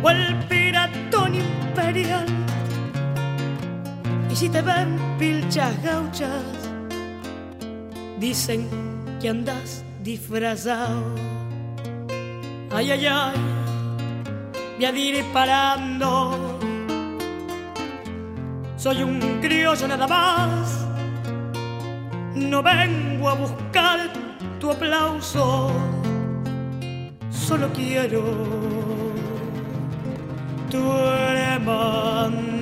o 0.02 0.10
el 0.10 0.34
piratón 0.48 1.34
imperial. 1.34 2.26
si 4.34 4.48
te 4.48 4.62
ven 4.62 4.96
pilchas 5.18 5.82
gauchas, 5.82 6.44
dicen 8.20 8.68
que 9.20 9.30
andas 9.30 9.82
disfrazado. 10.04 11.02
Ay, 12.70 12.92
ay, 12.92 13.06
ay, 13.06 13.36
me 14.78 14.92
diré 14.92 15.24
parando. 15.32 16.57
Soy 18.78 19.02
un 19.02 19.18
criollo 19.40 19.88
nada 19.88 20.06
más, 20.06 20.86
no 22.32 22.62
vengo 22.62 23.28
a 23.28 23.34
buscar 23.34 23.98
tu 24.60 24.70
aplauso, 24.70 25.72
solo 27.28 27.72
quiero 27.72 28.22
tu 30.70 30.78
hermandad. 31.58 32.58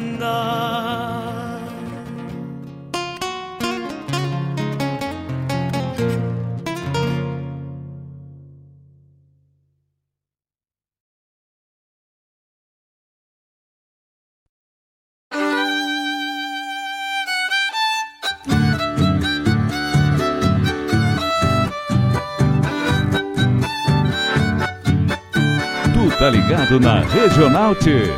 Tá 26.27 26.31
ligado 26.31 26.81
na 26.81 27.03
Regional 27.03 27.77
T. 27.77 28.13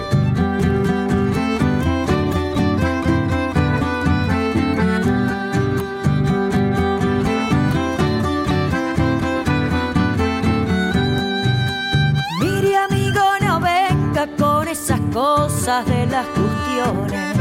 Mire 12.40 12.76
amigo, 12.76 13.20
no 13.42 13.60
venga 13.60 14.26
con 14.38 14.68
esas 14.68 15.00
cosas 15.12 15.84
de 15.84 16.06
las 16.06 16.26
cuestiones. 16.28 17.37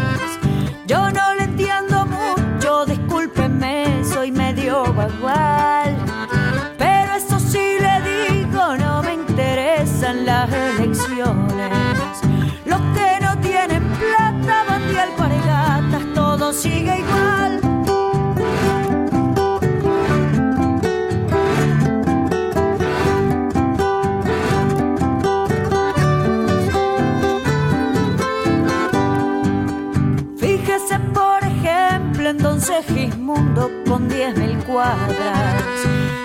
Segismundo 32.68 33.72
con 33.88 34.10
10.000 34.10 34.66
cuadras. 34.66 35.64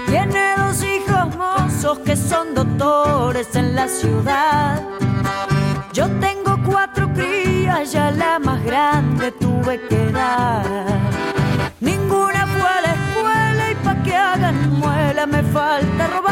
Tiene 0.09 0.57
dos 0.57 0.83
hijos 0.83 1.37
mozos 1.37 2.01
que 2.01 2.17
son 2.17 2.53
doctores 2.53 3.55
en 3.55 3.77
la 3.77 3.87
ciudad. 3.87 4.83
Yo 5.93 6.09
tengo 6.19 6.59
cuatro 6.67 7.09
crías, 7.15 7.93
ya 7.93 8.11
la 8.11 8.41
más 8.41 8.61
grande 8.65 9.31
tuve 9.31 9.81
que 9.89 10.11
dar. 10.11 10.65
Ninguna 11.79 12.45
fue 12.49 12.69
a 12.69 12.81
la 12.81 12.93
escuela 12.95 13.71
y 13.71 13.75
pa' 13.77 14.03
que 14.03 14.17
hagan 14.17 14.81
muela 14.81 15.27
me 15.27 15.45
falta 15.45 16.09
robar. 16.09 16.32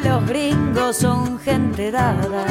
Los 0.00 0.26
gringos 0.26 0.96
son 0.96 1.38
gente 1.38 1.90
dada. 1.90 2.44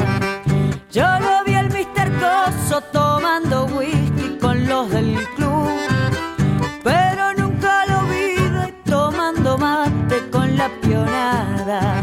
Yo 0.90 1.06
lo 1.20 1.44
vi 1.44 1.54
al 1.54 1.68
Mr. 1.68 2.10
Coso 2.20 2.80
tomando 2.92 3.66
whisky 3.66 4.38
con 4.40 4.66
los 4.68 4.90
del 4.90 5.16
club. 5.36 5.68
Pero 6.84 7.34
nunca 7.34 7.84
lo 7.86 8.02
vi 8.06 8.36
tomando 8.84 9.58
mate 9.58 10.30
con 10.30 10.56
la 10.56 10.68
pionada. 10.80 12.02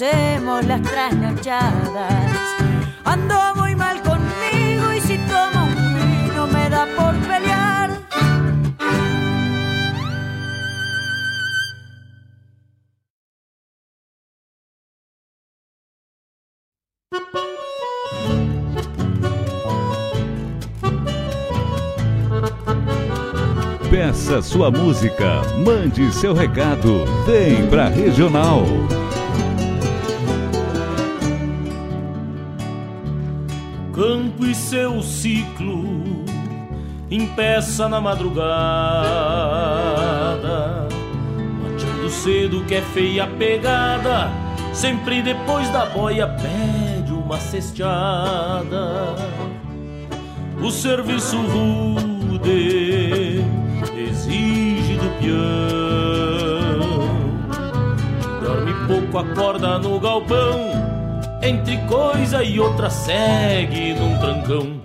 Conocemos 0.00 0.66
las 0.66 0.82
trasnochadas. 0.82 2.32
Ando 3.04 3.36
muy 3.56 3.74
mal 3.74 4.00
conmigo 4.02 4.92
y 4.96 5.00
si 5.00 5.18
tomo 5.18 5.66
un 5.66 6.24
vino 6.24 6.46
me 6.46 6.70
da 6.70 6.86
por 6.96 7.14
pelear. 7.26 7.90
Peça 23.90 24.40
sua 24.40 24.70
música, 24.70 25.42
mande 25.66 26.10
seu 26.12 26.32
recado, 26.32 27.04
vem 27.26 27.66
pra 27.68 27.88
Regional. 27.88 28.64
Seu 34.70 35.02
ciclo 35.02 36.24
impeça 37.10 37.88
na 37.88 38.00
madrugada, 38.00 38.46
mateando 41.60 42.08
cedo 42.08 42.64
que 42.66 42.76
é 42.76 42.80
feia 42.80 43.24
a 43.24 43.26
pegada, 43.26 44.30
sempre 44.72 45.22
depois 45.22 45.68
da 45.70 45.86
boia 45.86 46.28
pede 46.28 47.12
uma 47.12 47.40
cesteada. 47.40 49.16
O 50.62 50.70
serviço 50.70 51.36
rude 51.36 53.44
exige 53.98 54.98
do 54.98 55.10
peão, 55.18 55.40
dorme 58.40 58.72
pouco, 58.86 59.18
acorda 59.18 59.80
no 59.80 59.98
galpão. 59.98 60.89
Entre 61.42 61.78
coisa 61.88 62.44
e 62.44 62.60
outra 62.60 62.90
segue 62.90 63.94
num 63.94 64.18
trancão. 64.18 64.80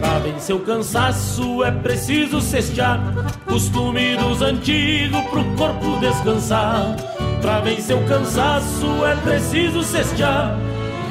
Pra 0.00 0.18
vencer 0.18 0.56
o 0.56 0.60
cansaço 0.60 1.62
é 1.62 1.70
preciso 1.70 2.40
cestear. 2.40 3.00
Costume 3.46 4.16
dos 4.16 4.42
antigos 4.42 5.22
pro 5.30 5.44
corpo 5.56 6.00
descansar. 6.00 6.96
Pra 7.40 7.60
vencer 7.60 7.96
o 7.96 8.04
cansaço 8.06 9.06
é 9.06 9.14
preciso 9.16 9.84
cestear. 9.84 10.58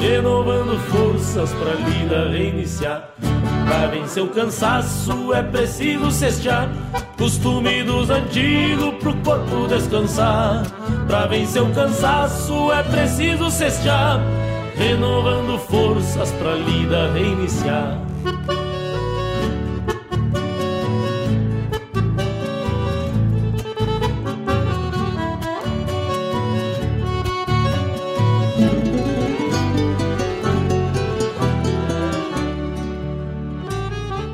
Renovando 0.01 0.77
forças 0.89 1.49
pra 1.53 1.73
lida 1.75 2.29
reiniciar. 2.29 3.09
Pra 3.67 3.87
vencer 3.87 4.21
o 4.21 4.27
cansaço 4.27 5.33
é 5.33 5.41
preciso 5.43 6.11
cestear. 6.11 6.67
Costume 7.17 7.83
dos 7.83 8.09
antigos 8.09 8.95
pro 8.95 9.15
corpo 9.17 9.65
descansar. 9.69 10.63
Pra 11.07 11.25
vencer 11.25 11.61
o 11.61 11.73
cansaço 11.73 12.73
é 12.73 12.83
preciso 12.83 13.49
cestear 13.49 14.19
renovando 14.79 15.59
forças 15.59 16.31
pra 16.31 16.55
lida 16.55 17.11
reiniciar. 17.11 17.99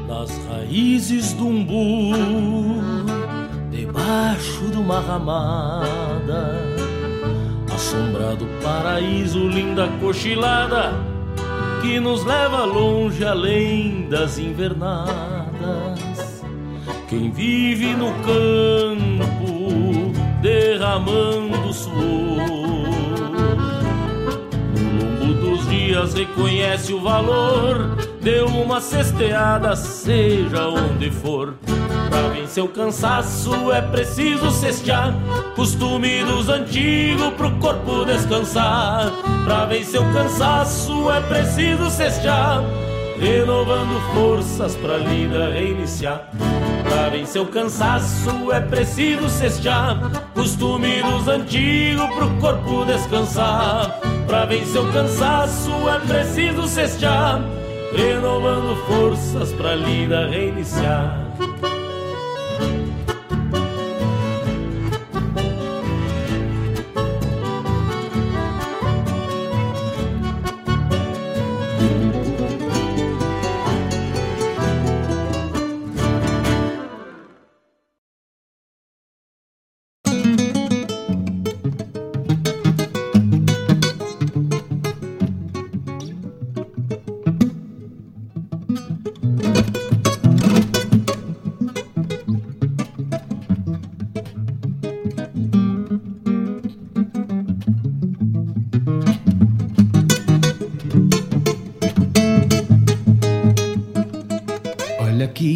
nas 0.08 0.30
raízes 0.46 1.34
do 1.34 1.48
umbu, 1.48 2.14
debaixo 3.72 4.70
de 4.70 4.78
uma 4.78 5.02
linda 9.86 10.00
cochilada, 10.00 10.94
que 11.82 12.00
nos 12.00 12.26
leva 12.26 12.66
longe 12.66 13.24
além 13.24 14.08
das 14.10 14.38
invernadas. 14.38 15.46
Quem 17.08 17.32
vive 17.32 17.94
no 17.94 18.12
campo, 18.24 20.12
derramando 20.42 21.74
suor 21.74 22.56
dias 25.96 26.14
reconhece 26.14 26.94
o 26.94 27.00
valor 27.00 27.96
de 28.22 28.42
uma 28.42 28.82
cesteada, 28.82 29.76
seja 29.76 30.68
onde 30.68 31.12
for. 31.12 31.54
Pra 32.10 32.28
vencer 32.30 32.64
o 32.64 32.68
cansaço 32.68 33.72
é 33.72 33.82
preciso 33.82 34.50
cestear, 34.52 35.14
costume 35.56 36.24
dos 36.24 36.50
antigos 36.50 37.34
pro 37.36 37.52
corpo 37.60 38.04
descansar. 38.06 39.12
Pra 39.46 39.66
vencer 39.66 40.02
o 40.02 40.12
cansaço 40.12 41.12
é 41.12 41.22
preciso 41.22 41.88
cestear, 41.92 42.64
renovando 43.20 44.02
forças 44.16 44.76
pra 44.76 44.98
lida 44.98 45.52
reiniciar. 45.52 46.28
Pra 46.84 47.10
vencer 47.10 47.44
o 47.44 47.46
cansaço 47.46 48.52
é 48.52 48.60
preciso 48.60 49.30
cestear, 49.30 50.00
costume 50.34 51.00
dos 51.04 51.28
antigos 51.28 52.08
pro 52.16 52.30
corpo 52.42 52.86
descansar. 52.86 54.00
Pra 54.26 54.46
vencer 54.46 54.82
o 54.82 54.92
cansaço 54.92 55.72
é 55.90 56.00
preciso 56.00 56.68
cestear, 56.68 57.40
renovando 57.96 58.76
forças 58.88 59.54
pra 59.54 59.76
lida 59.76 60.28
reiniciar. 60.28 61.25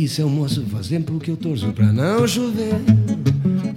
Seu 0.10 0.28
moço, 0.28 0.66
faz 0.72 0.88
tempo 0.88 1.20
que 1.20 1.30
eu 1.30 1.38
torço 1.38 1.72
pra 1.72 1.94
não 1.94 2.28
chover. 2.28 2.76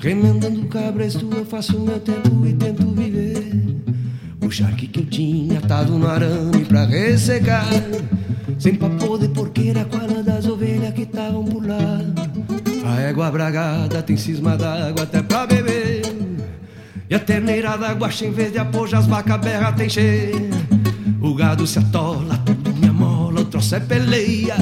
Remendando 0.01 0.65
cabras, 0.67 1.15
tu 1.15 1.31
eu 1.33 1.45
faço 1.45 1.79
meu 1.79 2.01
tempo 2.01 2.47
e 2.47 2.55
tento 2.55 2.87
viver. 2.93 3.53
O 4.41 4.51
charque 4.51 4.87
que 4.87 5.01
eu 5.01 5.07
tinha 5.07 5.59
atado 5.59 5.93
no 5.99 6.09
arame 6.09 6.65
pra 6.65 6.87
ressecar. 6.87 7.67
Sem 8.59 8.75
papo 8.75 9.19
de 9.19 9.29
porqueira, 9.29 9.85
qual 9.85 10.23
das 10.23 10.47
ovelhas 10.47 10.95
que 10.95 11.03
estavam 11.03 11.45
por 11.45 11.67
lá. 11.67 12.01
A 12.85 13.01
égua 13.01 13.31
bragada 13.31 14.03
tem 14.03 14.17
cisma 14.17 14.57
d'água 14.57 15.03
até 15.03 15.23
pra 15.23 15.47
beber. 15.47 16.03
E 17.11 17.15
a 17.15 17.19
terneira 17.19 17.77
d'água 17.77 18.09
em 18.23 18.31
vez 18.31 18.53
de 18.53 18.59
apoio, 18.59 18.97
as 18.97 19.07
vacas 19.07 19.39
berra 19.39 19.73
tem 19.73 19.89
cheia. 19.89 20.51
O 21.21 21.35
gado 21.35 21.67
se 21.67 21.79
atola, 21.79 22.39
tudo 22.39 22.75
me 22.75 22.89
amola, 22.89 23.43
o 23.43 23.45
troço 23.45 23.75
é 23.75 23.81
peleia. 23.81 24.57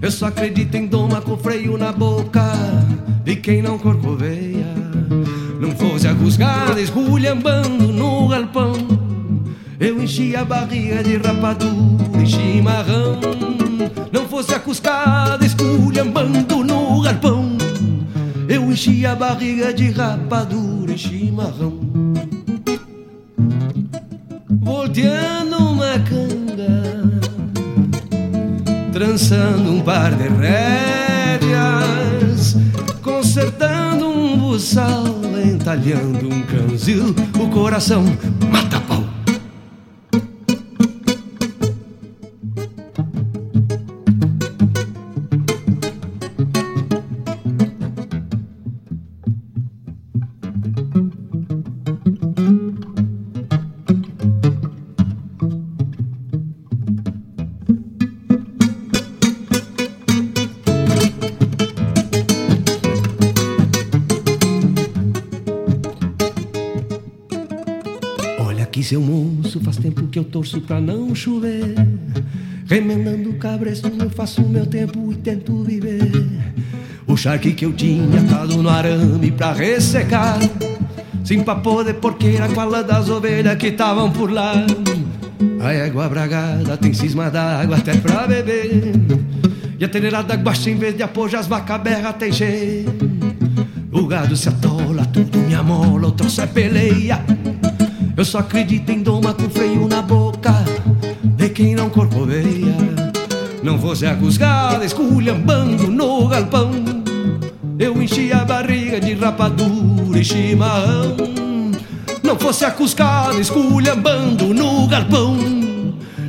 Eu 0.00 0.12
só 0.12 0.26
acredito 0.26 0.76
em 0.76 0.86
doma 0.86 1.20
com 1.20 1.36
freio 1.36 1.76
na 1.76 1.90
boca 1.90 2.52
de 3.24 3.34
quem 3.34 3.60
não 3.60 3.76
corcoveia. 3.78 4.66
Não 5.60 5.72
fosse 5.72 6.06
a 6.06 6.12
rusgada 6.12 6.80
esculhambando 6.80 7.88
no 7.92 8.28
galpão. 8.28 8.74
Eu 9.80 10.00
enchi 10.00 10.36
a 10.36 10.44
barriga 10.44 11.02
de 11.02 11.16
rapadura 11.16 12.22
e 12.22 12.26
chimarrão. 12.26 13.18
Não 14.12 14.28
fosse 14.28 14.54
a 14.54 14.60
cuscada 14.60 15.44
esculhambando 15.44 16.62
no 16.62 17.02
galpão. 17.02 17.58
Eu 18.48 18.70
enchi 18.70 19.04
a 19.04 19.16
barriga 19.16 19.74
de 19.74 19.90
rapadura 19.90 20.92
e 20.92 20.98
chimarrão. 20.98 21.80
Volteando 24.62 25.56
uma 25.56 25.98
canga 25.98 26.37
trançando 28.98 29.70
um 29.74 29.80
par 29.80 30.10
de 30.10 30.26
rédeas, 30.26 31.46
consertando 33.00 34.08
um 34.08 34.36
buçal, 34.36 35.04
entalhando 35.44 36.26
um 36.26 36.42
canzil, 36.42 37.14
o 37.38 37.48
coração 37.48 38.04
mata 38.50 38.67
que 70.18 70.20
eu 70.20 70.24
torço 70.24 70.60
pra 70.60 70.80
não 70.80 71.14
chover. 71.14 71.74
Remendando 72.66 73.34
cabresto, 73.34 73.88
eu 74.00 74.10
faço 74.10 74.42
meu 74.42 74.66
tempo 74.66 75.12
e 75.12 75.16
tento 75.16 75.62
viver. 75.62 76.10
O 77.06 77.16
charque 77.16 77.52
que 77.52 77.64
eu 77.64 77.72
tinha 77.72 78.20
atado 78.20 78.60
no 78.60 78.68
arame 78.68 79.30
pra 79.30 79.52
ressecar. 79.52 80.40
Sem 81.24 81.44
papo 81.44 81.84
de 81.84 81.94
porqueira, 81.94 82.48
qual 82.48 82.82
das 82.82 83.08
ovelhas 83.08 83.56
que 83.56 83.68
estavam 83.68 84.10
por 84.10 84.32
lá. 84.32 84.66
A 85.60 85.72
égua 85.72 86.08
bragada 86.08 86.76
tem 86.76 86.92
cisma 86.92 87.30
d'água 87.30 87.76
até 87.76 87.96
pra 87.96 88.26
beber. 88.26 88.92
E 89.78 89.84
a 89.84 89.88
teneirada 89.88 90.34
guaxa 90.34 90.68
em 90.68 90.76
vez 90.76 90.96
de 90.96 91.04
apoio, 91.04 91.38
as 91.38 91.46
vacas 91.46 91.80
berra 91.80 92.12
tem 92.12 92.32
cheio. 92.32 92.86
O 93.92 94.04
gado 94.06 94.36
se 94.36 94.48
atola, 94.48 95.04
tudo 95.06 95.38
me 95.38 95.54
amola, 95.54 96.08
o 96.08 96.12
troço 96.12 96.40
é 96.40 96.46
peleia. 96.46 97.24
Eu 98.18 98.24
só 98.24 98.38
acredito 98.38 98.90
em 98.90 99.00
doma 99.00 99.32
com 99.32 99.48
freio 99.48 99.86
na 99.86 100.02
boca 100.02 100.52
de 101.22 101.48
quem 101.50 101.76
não 101.76 101.88
corcoveia. 101.88 102.74
Não 103.62 103.78
fosse 103.78 104.06
a 104.06 104.16
cuscada 104.16 104.84
esculhambando 104.84 105.86
no 105.86 106.26
galpão, 106.26 106.72
eu 107.78 108.02
enchi 108.02 108.32
a 108.32 108.44
barriga 108.44 109.00
de 109.00 109.14
rapadura 109.14 110.18
e 110.18 110.24
chimarrão. 110.24 111.16
Não 112.20 112.36
fosse 112.36 112.64
a 112.64 112.72
cuscada 112.72 113.38
esculhambando 113.38 114.52
no 114.52 114.88
galpão, 114.88 115.36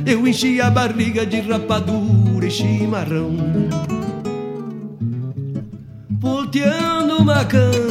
eu 0.06 0.28
enchi 0.28 0.60
a 0.60 0.70
barriga 0.70 1.26
de 1.26 1.40
rapadura 1.40 2.46
e 2.46 2.50
chimarrão. 2.52 3.34
Volteando 6.20 7.16
uma 7.16 7.44
canga 7.44 7.89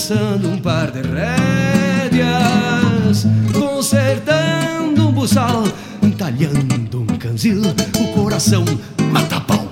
trançando 0.00 0.48
um 0.48 0.58
par 0.58 0.90
de 0.90 1.02
rédeas, 1.02 1.26
consertando 3.52 5.08
um 5.08 5.12
buçal, 5.12 5.62
entalhando 6.02 7.02
um 7.02 7.18
canzil, 7.18 7.60
o 7.60 8.14
coração 8.14 8.64
mata 9.12 9.38
pau. 9.42 9.68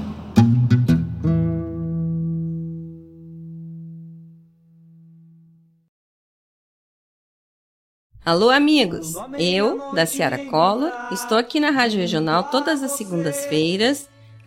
Alô, 8.22 8.50
amigos! 8.50 9.14
Eu, 9.38 9.94
da 9.94 10.04
Ciara 10.04 10.36
Collor, 10.50 10.92
estou 11.10 11.38
aqui 11.38 11.58
na 11.58 11.70
Rádio 11.70 12.00
Regional 12.00 12.44
todas 12.44 12.82
as 12.82 12.92
segundas-feiras, 12.92 14.06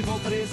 Vou 0.00 0.18
vou 0.18 0.43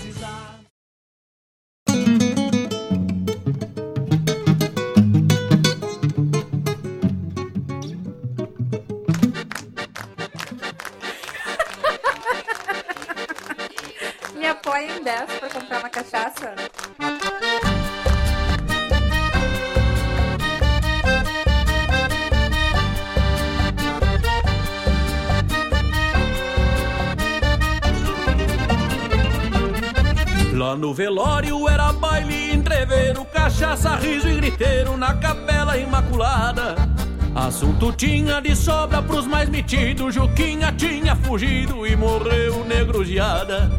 metidos, 39.51 40.15
Juquinha 40.15 40.71
tinha 40.71 41.15
fugido 41.15 41.85
e 41.85 41.95
morreu 41.95 42.63
negruziada. 42.65 43.69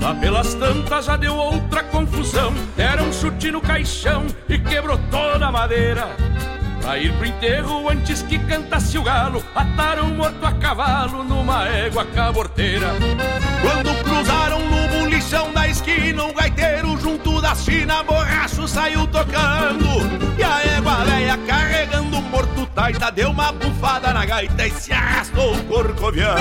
Lá 0.00 0.14
pelas 0.14 0.54
tantas 0.54 1.04
já 1.04 1.16
deu 1.16 1.36
outra 1.36 1.84
confusão, 1.84 2.52
deram 2.76 3.08
um 3.08 3.12
chute 3.12 3.50
no 3.50 3.60
caixão 3.60 4.26
e 4.48 4.58
quebrou 4.58 4.98
toda 5.10 5.46
a 5.46 5.52
madeira. 5.52 6.08
Pra 6.80 6.98
ir 6.98 7.12
pro 7.12 7.26
enterro 7.26 7.88
antes 7.88 8.22
que 8.22 8.38
cantasse 8.38 8.98
o 8.98 9.02
galo, 9.02 9.44
ataram 9.54 10.08
morto 10.08 10.44
a 10.44 10.52
cavalo 10.52 11.22
numa 11.22 11.68
égua 11.68 12.04
caborteira. 12.06 12.88
Quando 13.60 14.02
cruzaram 14.02 14.58
no 14.58 14.88
bulichão 14.88 15.52
da 15.52 15.68
esquina, 15.68 16.24
um 16.24 16.32
gaiteiro 16.32 16.98
junto 16.98 17.40
da 17.40 17.54
China, 17.54 18.02
borracho 18.02 18.66
saiu 18.66 19.06
tocando. 19.06 20.29
A 21.00 21.02
égua 21.02 21.04
velha 21.04 21.38
carregando 21.46 22.18
o 22.18 22.22
morto 22.22 22.66
taita, 22.74 23.10
deu 23.10 23.30
uma 23.30 23.52
bufada 23.52 24.12
na 24.12 24.26
gaita 24.26 24.66
e 24.66 24.70
se 24.70 24.92
arrastou 24.92 25.56
corcoviando. 25.64 26.36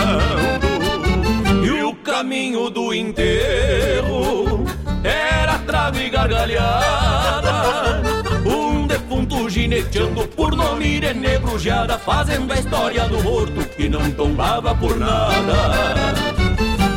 E 1.63 1.81
o 1.81 1.95
caminho 1.95 2.69
do 2.69 2.93
enterro 2.93 4.65
era 5.01 5.59
trave 5.59 6.09
gargalhada. 6.09 8.01
Um 8.45 8.85
defunto 8.85 9.49
gineteando 9.49 10.27
por 10.27 10.53
nome 10.53 10.99
de 10.99 11.13
negrujada, 11.13 11.97
fazendo 11.97 12.51
a 12.51 12.57
história 12.57 13.07
do 13.07 13.23
morto 13.23 13.63
que 13.77 13.87
não 13.87 14.11
tombava 14.11 14.75
por 14.75 14.97
nada. 14.97 15.73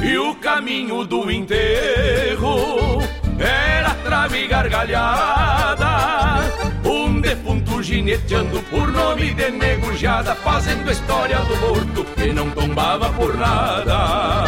E 0.02 0.18
o 0.18 0.34
caminho 0.34 1.05
do 1.05 1.30
enterro 1.30 3.01
era 3.39 3.94
trave 4.05 4.48
gargalhada. 4.48 6.41
Defunto 7.53 7.83
gineteando 7.83 8.62
por 8.70 8.91
nome 8.91 9.35
de 9.35 9.51
negrujada, 9.51 10.35
fazendo 10.37 10.91
história 10.91 11.39
do 11.41 11.55
morto 11.59 12.03
que 12.15 12.33
não 12.33 12.51
tombava 12.51 13.11
por 13.11 13.37
nada. 13.37 14.45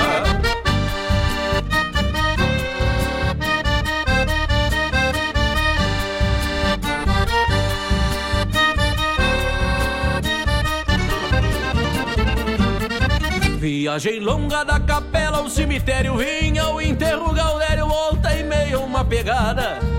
Viagem 13.58 14.20
longa 14.20 14.64
da 14.64 14.80
capela 14.80 15.38
ao 15.38 15.50
cemitério 15.50 16.16
vinha 16.16 16.68
o 16.70 16.80
enterro 16.80 17.34
Gaudério 17.34 17.86
volta 17.86 18.34
e 18.34 18.42
meia 18.42 18.78
uma 18.78 19.04
pegada 19.04 19.93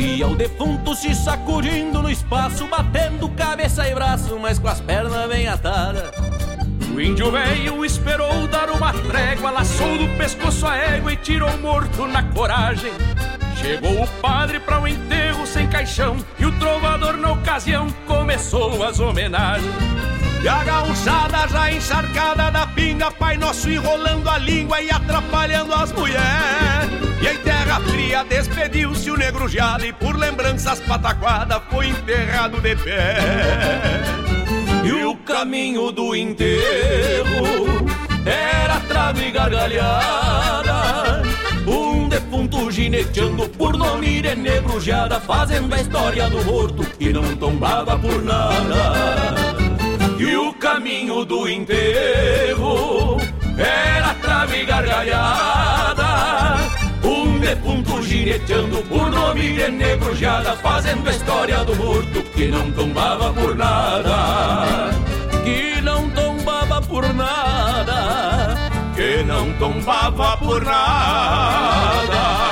e 0.00 0.22
ao 0.22 0.34
defunto 0.34 0.94
se 0.94 1.14
sacudindo 1.14 2.00
no 2.00 2.10
espaço 2.10 2.66
batendo 2.66 3.28
cabeça 3.28 3.86
e 3.86 3.94
braço 3.94 4.38
mas 4.38 4.58
com 4.58 4.68
as 4.68 4.80
pernas 4.80 5.28
bem 5.28 5.46
atadas. 5.46 6.10
O 6.94 7.00
índio 7.00 7.30
velho 7.30 7.84
esperou 7.84 8.48
dar 8.48 8.70
uma 8.70 8.92
trégua 8.92 9.50
laçou 9.50 9.98
do 9.98 10.08
pescoço 10.16 10.66
a 10.66 10.74
égua 10.74 11.12
e 11.12 11.16
tirou 11.16 11.54
morto 11.58 12.06
na 12.06 12.22
coragem. 12.22 12.92
Chegou 13.60 14.02
o 14.02 14.06
padre 14.22 14.58
para 14.58 14.80
o 14.80 14.88
enterro 14.88 15.46
sem 15.46 15.68
caixão 15.68 16.16
E 16.38 16.46
o 16.46 16.58
trovador 16.58 17.18
na 17.18 17.32
ocasião 17.32 17.88
começou 18.06 18.82
as 18.82 18.98
homenagens. 18.98 19.70
E 20.42 20.48
a 20.48 20.64
gauchada 20.64 21.46
já 21.46 21.70
encharcada 21.70 22.50
da 22.50 22.66
pinga, 22.66 23.10
Pai 23.10 23.36
Nosso 23.36 23.70
enrolando 23.70 24.26
a 24.30 24.38
língua 24.38 24.80
e 24.80 24.90
atrapalhando 24.90 25.74
as 25.74 25.92
mulheres. 25.92 27.10
Em 27.70 27.72
terra 27.72 27.88
fria 27.88 28.24
despediu-se 28.24 29.10
o 29.12 29.16
negro 29.16 29.46
e 29.48 29.92
por 29.92 30.16
lembranças 30.16 30.80
pataquada 30.80 31.60
foi 31.70 31.86
enterrado 31.86 32.60
de 32.60 32.74
pé. 32.74 33.16
E 34.84 35.04
o 35.04 35.14
caminho 35.18 35.92
do 35.92 36.16
enterro 36.16 37.86
era 38.26 38.80
trave 38.80 39.28
e 39.28 39.30
gargalhada. 39.30 41.22
Um 41.64 42.08
defunto 42.08 42.72
gineteando 42.72 43.48
por 43.50 43.76
nome 43.76 44.20
de 44.20 44.34
negrujada, 44.34 45.20
fazendo 45.20 45.72
a 45.72 45.80
história 45.80 46.28
do 46.28 46.44
morto 46.44 46.82
que 46.98 47.12
não 47.12 47.36
tombava 47.36 47.96
por 47.96 48.20
nada. 48.20 49.36
E 50.18 50.34
o 50.34 50.52
caminho 50.54 51.24
do 51.24 51.48
enterro 51.48 53.20
era 53.56 54.12
trave 54.14 54.62
e 54.62 54.66
gargalhada. 54.66 56.09
Defunto 57.50 58.00
gineteando 58.00 58.80
por 58.84 59.10
nome 59.10 59.54
de 59.54 59.68
negrujada, 59.72 60.54
fazendo 60.58 61.08
a 61.08 61.10
história 61.10 61.64
do 61.64 61.74
morto 61.74 62.22
que 62.30 62.46
não 62.46 62.70
tombava 62.70 63.32
por 63.32 63.56
nada. 63.56 64.90
Que 65.42 65.80
não 65.80 66.08
tombava 66.10 66.80
por 66.80 67.12
nada. 67.12 68.70
Que 68.94 69.24
não 69.24 69.52
tombava 69.54 70.36
por 70.36 70.62
nada. 70.62 72.49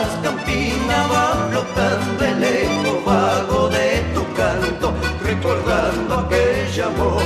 Las 0.00 0.14
campinas 0.22 1.04
va 1.12 1.48
flotando 1.50 2.24
el 2.24 2.44
eco 2.44 3.02
vago 3.04 3.68
de 3.68 3.88
tu 4.14 4.22
canto, 4.34 4.94
recordando 5.24 6.14
aquel 6.20 6.82
amor. 6.90 7.22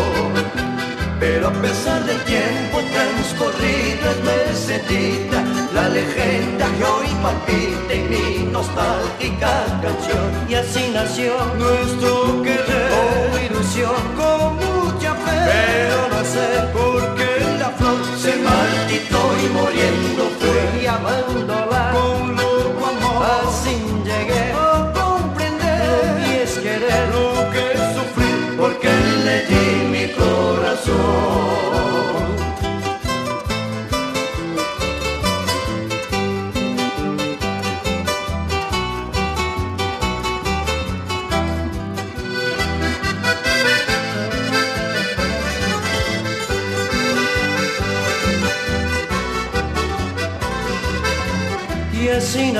Pero 1.20 1.48
a 1.48 1.52
pesar 1.52 2.00
del 2.04 2.20
tiempo 2.24 2.76
transcurrido 2.94 4.04
es 4.12 4.20
mesedita 4.30 5.38
la 5.72 5.88
leyenda 5.88 6.66
que 6.76 6.84
hoy 6.84 7.08
palpita 7.22 7.92
en 7.98 8.10
mi 8.10 8.26
nostálgica 8.50 9.52
canción. 9.82 10.26
Y 10.48 10.54
así 10.54 10.90
nació 10.92 11.32
nuestro 11.58 12.42
querer, 12.42 12.90
con 12.94 13.44
ilusión, 13.48 14.00
con 14.20 14.56
mucha 14.62 15.14
fe. 15.24 15.36
Pero 15.52 15.96
no 16.14 16.20
sé 16.34 16.48
por 16.72 17.14
qué 17.16 17.32
la 17.60 17.70
flor 17.78 18.00
se 18.18 18.32
marchitó 18.48 19.20
y 19.42 19.46
muriendo 19.58 20.22
fue 20.40 20.82
y 20.82 20.86
amándola 20.86 21.61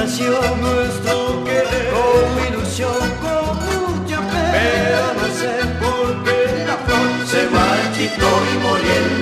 nuestro 0.03 1.45
querer 1.45 1.93
Con 1.93 2.47
ilusión, 2.49 2.91
con 3.23 4.03
mucha 4.03 4.19
fe. 4.19 4.45
Pero 4.53 5.03
no 5.15 5.27
sé 5.39 5.53
por 5.81 6.25
qué 6.25 6.65
la 6.67 6.77
flor 6.85 7.09
Se 7.29 7.49
marchitó 7.51 8.29
y 8.53 8.59
muriendo 8.59 9.22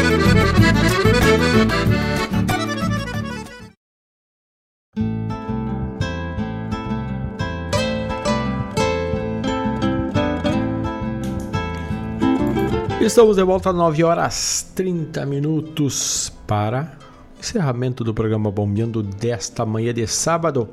Estamos 13.03 13.35
de 13.35 13.41
volta 13.43 13.71
às 13.71 13.75
9 13.75 14.03
horas 14.03 14.71
30 14.75 15.25
minutos 15.25 16.31
para 16.45 16.99
encerramento 17.39 18.03
do 18.03 18.13
programa 18.13 18.51
Bombeando 18.51 19.01
desta 19.01 19.65
manhã 19.65 19.91
de 19.91 20.05
sábado, 20.05 20.69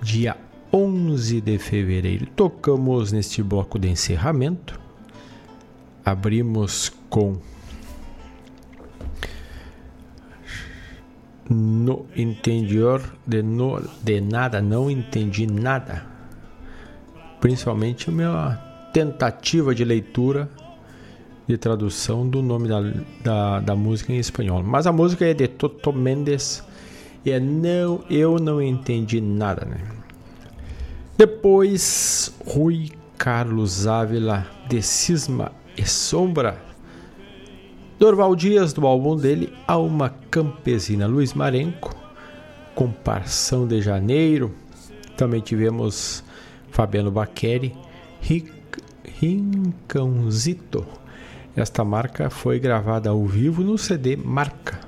dia 0.00 0.38
11 0.72 1.42
de 1.42 1.58
fevereiro. 1.58 2.26
Tocamos 2.34 3.12
neste 3.12 3.42
bloco 3.42 3.78
de 3.78 3.90
encerramento. 3.90 4.80
Abrimos 6.02 6.90
com 7.10 7.36
No 11.50 12.06
interior 12.16 13.02
de, 13.26 13.42
no, 13.42 13.82
de 14.02 14.18
nada, 14.22 14.62
não 14.62 14.90
entendi 14.90 15.46
nada. 15.46 16.06
Principalmente 17.38 18.08
a 18.08 18.12
minha 18.12 18.56
tentativa 18.94 19.74
de 19.74 19.84
leitura 19.84 20.48
de 21.52 21.58
tradução 21.58 22.26
do 22.26 22.40
nome 22.42 22.66
da, 22.66 22.80
da, 23.22 23.60
da, 23.60 23.76
música 23.76 24.10
em 24.12 24.16
espanhol. 24.16 24.62
Mas 24.62 24.86
a 24.86 24.92
música 24.92 25.26
é 25.26 25.34
de 25.34 25.46
Toto 25.46 25.92
Mendes 25.92 26.64
e 27.24 27.30
é 27.30 27.38
não, 27.38 28.02
eu 28.08 28.38
não 28.38 28.62
entendi 28.62 29.20
nada, 29.20 29.66
né? 29.66 29.76
Depois, 31.16 32.34
Rui 32.46 32.90
Carlos 33.18 33.86
Ávila 33.86 34.46
de 34.68 34.80
Cisma 34.80 35.52
e 35.76 35.86
Sombra. 35.86 36.58
Dorval 37.98 38.34
Dias, 38.34 38.72
do 38.72 38.86
álbum 38.86 39.14
dele, 39.14 39.52
Alma 39.68 40.14
Campesina. 40.30 41.06
Luiz 41.06 41.34
Marenco, 41.34 41.94
Comparção 42.74 43.66
de 43.66 43.82
Janeiro. 43.82 44.54
Também 45.18 45.42
tivemos 45.42 46.24
Fabiano 46.70 47.10
Baqueri, 47.10 47.76
Rincãozito. 49.20 51.01
Esta 51.54 51.84
marca 51.84 52.30
foi 52.30 52.58
gravada 52.58 53.10
ao 53.10 53.26
vivo 53.26 53.62
no 53.62 53.76
CD 53.76 54.16
Marca. 54.16 54.80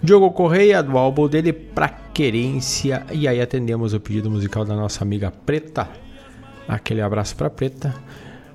Diogo 0.00 0.30
Correia, 0.30 0.80
do 0.80 0.96
álbum 0.96 1.28
dele 1.28 1.52
Pra 1.52 1.88
Querência. 1.88 3.04
E 3.10 3.26
aí 3.26 3.40
atendemos 3.40 3.92
o 3.92 3.98
pedido 3.98 4.30
musical 4.30 4.64
da 4.64 4.76
nossa 4.76 5.02
amiga 5.02 5.32
Preta. 5.32 5.88
Aquele 6.68 7.00
abraço 7.00 7.34
pra 7.34 7.50
Preta. 7.50 7.92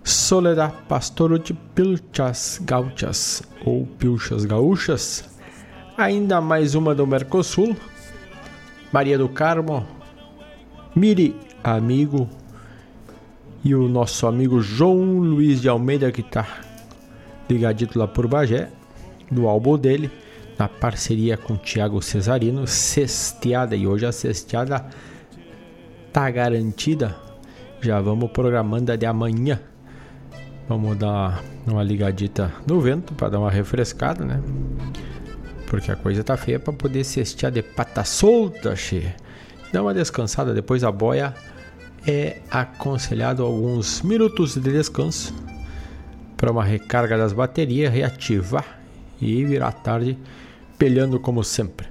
Soledad 0.05 0.71
Pastoro 0.87 1.37
de 1.37 1.53
Pilchas 1.53 2.61
Gauchas 2.63 3.43
ou 3.65 3.85
Pilchas 3.85 4.45
Gaúchas. 4.45 5.29
Ainda 5.97 6.39
mais 6.39 6.75
uma 6.75 6.95
do 6.95 7.05
Mercosul. 7.05 7.75
Maria 8.91 9.17
do 9.17 9.27
Carmo. 9.27 9.85
Miri 10.95 11.35
Amigo. 11.61 12.29
E 13.65 13.75
o 13.75 13.89
nosso 13.89 14.27
amigo 14.27 14.61
João 14.61 15.19
Luiz 15.19 15.61
de 15.61 15.67
Almeida 15.67 16.09
que 16.09 16.21
está 16.21 16.66
ligadito 17.49 17.97
lá 17.97 18.07
por 18.07 18.27
Bagé, 18.27 18.69
do 19.31 19.47
álbum 19.47 19.77
dele, 19.77 20.11
na 20.57 20.67
parceria 20.67 21.37
com 21.37 21.55
Tiago 21.55 22.01
Cesarino, 22.01 22.65
Cesteada. 22.67 23.75
E 23.75 23.85
hoje 23.85 24.05
a 24.05 24.11
Cesteada 24.11 24.85
tá 26.11 26.29
garantida. 26.29 27.15
Já 27.81 28.01
vamos 28.01 28.31
programando 28.31 28.91
a 28.91 28.95
de 28.95 29.05
amanhã. 29.05 29.59
Vamos 30.67 30.97
dar 30.97 31.43
uma 31.65 31.83
ligadita 31.83 32.51
no 32.67 32.81
vento 32.81 33.13
para 33.13 33.29
dar 33.29 33.39
uma 33.39 33.51
refrescada, 33.51 34.25
né? 34.25 34.41
Porque 35.67 35.91
a 35.91 35.95
coisa 35.95 36.23
tá 36.23 36.35
feia 36.35 36.59
para 36.59 36.73
poder 36.73 37.03
cestear 37.03 37.51
de 37.51 37.61
pata 37.61 38.03
solta, 38.03 38.75
che. 38.75 39.13
Dá 39.71 39.81
uma 39.81 39.93
descansada 39.93 40.53
depois 40.53 40.83
a 40.83 40.91
boia 40.91 41.33
é 42.05 42.41
aconselhado 42.49 43.43
alguns 43.43 44.01
minutos 44.01 44.55
de 44.55 44.71
descanso 44.71 45.33
para 46.37 46.51
uma 46.51 46.63
recarga 46.63 47.17
das 47.17 47.33
baterias, 47.33 47.91
reativar 47.91 48.79
e 49.19 49.43
virar 49.43 49.71
tarde 49.71 50.17
pelhando 50.77 51.19
como 51.19 51.43
sempre. 51.43 51.87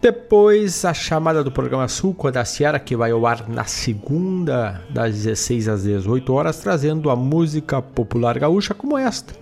Depois 0.00 0.84
a 0.84 0.94
chamada 0.94 1.42
do 1.42 1.50
programa 1.50 1.88
Sulco 1.88 2.30
da 2.30 2.44
Sierra, 2.44 2.78
que 2.78 2.94
vai 2.94 3.10
ao 3.10 3.26
ar 3.26 3.48
na 3.48 3.64
segunda, 3.64 4.80
das 4.88 5.14
16 5.14 5.68
às 5.68 5.82
18 5.82 6.32
horas, 6.32 6.60
trazendo 6.60 7.10
a 7.10 7.16
música 7.16 7.82
popular 7.82 8.38
gaúcha 8.38 8.72
como 8.72 8.96
esta, 8.96 9.34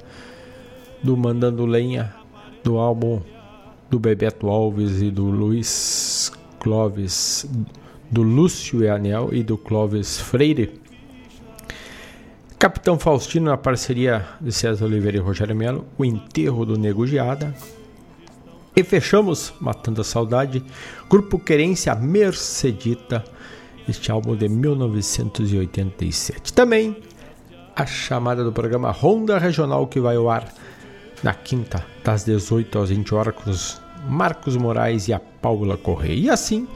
do 1.02 1.16
Mandando 1.16 1.66
Lenha, 1.66 2.14
do 2.62 2.78
álbum 2.78 3.20
do 3.90 3.98
Bebeto 3.98 4.48
Alves 4.48 5.02
e 5.02 5.10
do 5.10 5.24
Luiz 5.24 6.32
Clóvis, 6.60 7.46
do 8.10 8.22
Lúcio 8.22 8.82
e 8.82 8.88
Anel 8.88 9.28
e 9.32 9.42
do 9.42 9.58
Clóvis 9.58 10.18
Freire. 10.18 10.80
Capitão 12.64 12.98
Faustino, 12.98 13.50
na 13.50 13.58
parceria 13.58 14.24
de 14.40 14.50
César 14.50 14.86
Oliveira 14.86 15.18
e 15.18 15.20
Rogério 15.20 15.54
Melo, 15.54 15.84
O 15.98 16.04
Enterro 16.04 16.64
do 16.64 16.78
Nego 16.78 17.06
Geada, 17.06 17.54
e 18.74 18.82
fechamos, 18.82 19.52
Matando 19.60 20.00
a 20.00 20.04
Saudade, 20.04 20.64
Grupo 21.10 21.38
Querência 21.38 21.94
Mercedita, 21.94 23.22
este 23.86 24.10
álbum 24.10 24.34
de 24.34 24.48
1987. 24.48 26.54
Também 26.54 26.96
a 27.76 27.84
chamada 27.84 28.42
do 28.42 28.50
programa 28.50 28.90
Ronda 28.90 29.36
Regional 29.36 29.86
que 29.86 30.00
vai 30.00 30.16
ao 30.16 30.30
ar 30.30 30.50
na 31.22 31.34
quinta, 31.34 31.84
das 32.02 32.24
18 32.24 32.78
às 32.78 32.88
20 32.88 33.14
horas, 33.14 33.34
com 33.34 33.50
os 33.50 33.78
Marcos 34.08 34.56
Moraes 34.56 35.06
e 35.06 35.12
a 35.12 35.20
Paula 35.20 35.76
Correia. 35.76 36.14
E 36.14 36.30
assim 36.30 36.66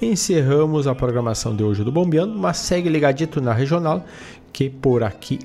encerramos 0.00 0.86
a 0.86 0.94
programação 0.94 1.54
de 1.54 1.62
hoje 1.62 1.82
do 1.82 1.90
Bombeando, 1.90 2.38
mas 2.38 2.58
segue 2.58 2.88
ligadito 2.88 3.40
na 3.40 3.52
regional, 3.52 4.04
que 4.52 4.68
por 4.70 5.02
aqui 5.02 5.38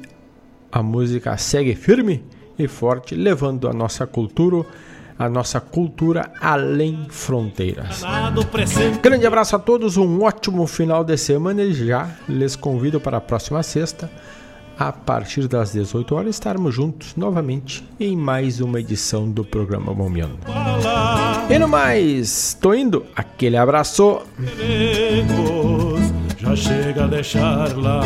a 0.71 0.81
música 0.81 1.37
segue 1.37 1.75
firme 1.75 2.23
e 2.57 2.67
forte, 2.67 3.15
levando 3.15 3.67
a 3.67 3.73
nossa 3.73 4.05
cultura 4.05 4.65
a 5.17 5.29
nossa 5.29 5.59
cultura 5.59 6.31
além 6.41 7.05
fronteiras. 7.09 8.03
Grande 9.01 9.25
abraço 9.25 9.55
a 9.55 9.59
todos, 9.59 9.97
um 9.97 10.23
ótimo 10.23 10.65
final 10.67 11.03
de 11.03 11.17
semana 11.17 11.61
e 11.63 11.73
já 11.73 12.09
les 12.27 12.55
convido 12.55 12.99
para 12.99 13.17
a 13.17 13.21
próxima 13.21 13.61
sexta, 13.61 14.09
a 14.77 14.91
partir 14.91 15.47
das 15.47 15.73
18 15.73 16.15
horas, 16.15 16.35
estarmos 16.35 16.73
juntos 16.73 17.15
novamente 17.15 17.87
em 17.99 18.17
mais 18.17 18.59
uma 18.59 18.79
edição 18.79 19.29
do 19.29 19.45
programa 19.45 19.93
Momiano. 19.93 20.39
E 21.49 21.59
no 21.59 21.67
mais, 21.67 22.57
tô 22.59 22.73
indo, 22.73 23.05
aquele 23.15 23.57
abraço. 23.57 24.21
Já 26.43 26.55
chega 26.57 27.05
a 27.05 27.07
deixar 27.07 27.73
lá, 27.77 28.01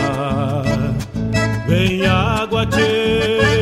vem 1.67 2.05
água, 2.05 2.67
tchê. 2.67 3.56